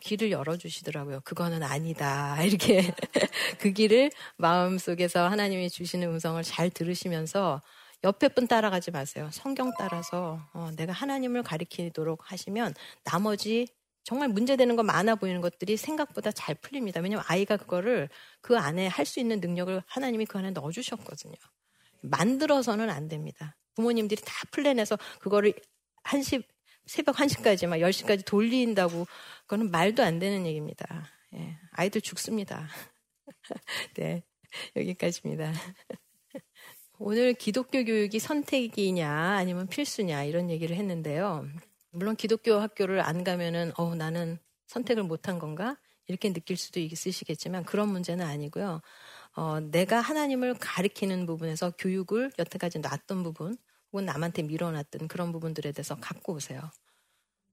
길을 0.00 0.30
열어주시더라고요. 0.32 1.20
그거는 1.24 1.62
아니다. 1.62 2.36
이렇게 2.42 2.90
그 3.58 3.72
길을 3.72 4.10
마음속에서 4.38 5.28
하나님이 5.28 5.68
주시는 5.70 6.08
음성을 6.08 6.42
잘 6.42 6.70
들으시면서 6.70 7.60
옆에 8.04 8.28
분 8.28 8.48
따라가지 8.48 8.90
마세요. 8.90 9.28
성경 9.32 9.72
따라서 9.78 10.40
어, 10.54 10.70
내가 10.76 10.92
하나님을 10.92 11.42
가리키도록 11.42 12.32
하시면 12.32 12.74
나머지 13.04 13.68
정말 14.04 14.28
문제되는 14.28 14.76
거 14.76 14.82
많아 14.82 15.16
보이는 15.16 15.40
것들이 15.40 15.76
생각보다 15.76 16.30
잘 16.30 16.54
풀립니다. 16.54 17.00
왜냐하면 17.00 17.24
아이가 17.28 17.56
그거를 17.56 18.08
그 18.42 18.56
안에 18.58 18.86
할 18.86 19.06
수 19.06 19.20
있는 19.20 19.40
능력을 19.40 19.82
하나님이 19.86 20.26
그 20.26 20.38
안에 20.38 20.50
넣어주셨거든요. 20.52 21.34
만들어서는 22.02 22.90
안 22.90 23.08
됩니다. 23.08 23.56
부모님들이 23.74 24.22
다 24.24 24.32
플랜해서 24.50 24.98
그거를 25.20 25.54
한시 26.02 26.42
새벽 26.86 27.16
1시까지 27.16 27.66
막 27.66 27.76
10시까지 27.78 28.24
돌린다고 28.26 29.06
그거는 29.42 29.70
말도 29.70 30.02
안 30.02 30.18
되는 30.18 30.46
얘기입니다. 30.46 31.06
예, 31.34 31.58
아이들 31.72 32.00
죽습니다. 32.00 32.68
네. 33.96 34.22
여기까지입니다. 34.76 35.52
오늘 36.98 37.34
기독교 37.34 37.84
교육이 37.84 38.18
선택이냐 38.18 39.10
아니면 39.10 39.66
필수냐 39.66 40.24
이런 40.24 40.50
얘기를 40.50 40.76
했는데요. 40.76 41.46
물론 41.94 42.16
기독교 42.16 42.54
학교를 42.54 43.00
안 43.00 43.24
가면은 43.24 43.72
어 43.76 43.94
나는 43.94 44.38
선택을 44.66 45.04
못한 45.04 45.38
건가 45.38 45.76
이렇게 46.06 46.32
느낄 46.32 46.56
수도 46.56 46.80
있으시겠지만 46.80 47.64
그런 47.64 47.88
문제는 47.88 48.26
아니고요. 48.26 48.82
어, 49.36 49.60
내가 49.60 50.00
하나님을 50.00 50.54
가리키는 50.54 51.26
부분에서 51.26 51.72
교육을 51.78 52.32
여태까지 52.38 52.80
놨던 52.80 53.22
부분 53.22 53.56
혹은 53.92 54.04
남한테 54.04 54.42
밀어놨던 54.42 55.08
그런 55.08 55.32
부분들에 55.32 55.72
대해서 55.72 55.94
갖고 55.96 56.34
오세요. 56.34 56.70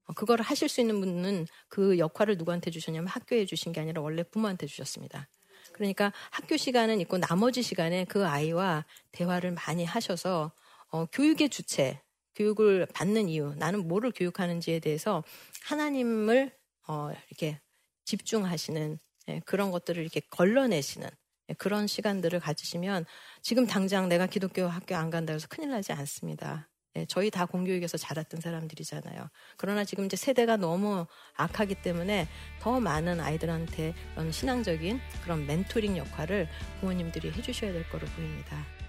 어, 0.06 0.12
그거를 0.14 0.44
하실 0.44 0.68
수 0.68 0.80
있는 0.80 1.00
분은 1.00 1.46
그 1.68 1.98
역할을 1.98 2.36
누구한테 2.36 2.70
주셨냐면 2.70 3.08
학교에 3.08 3.46
주신 3.46 3.72
게 3.72 3.80
아니라 3.80 4.02
원래 4.02 4.22
부모한테 4.24 4.66
주셨습니다. 4.66 5.28
그러니까 5.72 6.12
학교 6.30 6.56
시간은 6.56 7.00
있고 7.02 7.18
나머지 7.18 7.62
시간에 7.62 8.04
그 8.04 8.26
아이와 8.26 8.84
대화를 9.12 9.52
많이 9.52 9.84
하셔서 9.84 10.52
어, 10.88 11.06
교육의 11.06 11.48
주체, 11.48 12.02
교육을 12.34 12.86
받는 12.94 13.28
이유, 13.28 13.54
나는 13.56 13.86
뭐를 13.88 14.12
교육하는지에 14.12 14.80
대해서 14.80 15.22
하나님을 15.64 16.52
어, 16.88 17.10
이렇게 17.28 17.60
집중하시는 18.04 18.98
예, 19.28 19.40
그런 19.44 19.70
것들을 19.70 20.02
이렇게 20.02 20.20
걸러내시는 20.30 21.08
예, 21.48 21.54
그런 21.54 21.86
시간들을 21.86 22.40
가지시면 22.40 23.04
지금 23.40 23.66
당장 23.66 24.08
내가 24.08 24.26
기독교 24.26 24.66
학교 24.66 24.96
안 24.96 25.10
간다 25.10 25.32
해서 25.32 25.46
큰일 25.48 25.70
나지 25.70 25.92
않습니다. 25.92 26.68
예, 26.96 27.06
저희 27.06 27.30
다 27.30 27.46
공교육에서 27.46 27.96
자랐던 27.96 28.40
사람들이잖아요. 28.40 29.28
그러나 29.56 29.84
지금 29.84 30.04
이제 30.04 30.16
세대가 30.16 30.56
너무 30.56 31.06
악하기 31.36 31.76
때문에 31.76 32.28
더 32.60 32.80
많은 32.80 33.20
아이들한테 33.20 33.94
그런 34.14 34.30
신앙적인 34.30 35.00
그런 35.22 35.46
멘토링 35.46 35.96
역할을 35.96 36.48
부모님들이 36.80 37.30
해주셔야 37.30 37.72
될 37.72 37.88
거로 37.88 38.06
보입니다. 38.08 38.81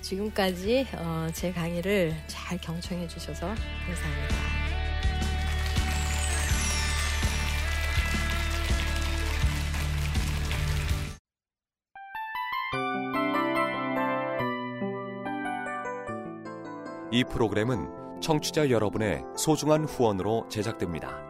지금까지 0.00 0.86
어, 0.96 1.28
제 1.32 1.52
강의를 1.52 2.14
잘 2.26 2.58
경청해 2.58 3.08
주셔서 3.08 3.46
감사합니다. 3.86 4.60
이 17.12 17.24
프로그램은 17.24 18.20
청취자 18.20 18.70
여러분의 18.70 19.22
소중한 19.36 19.84
후원으로 19.84 20.46
제작됩니다. 20.48 21.29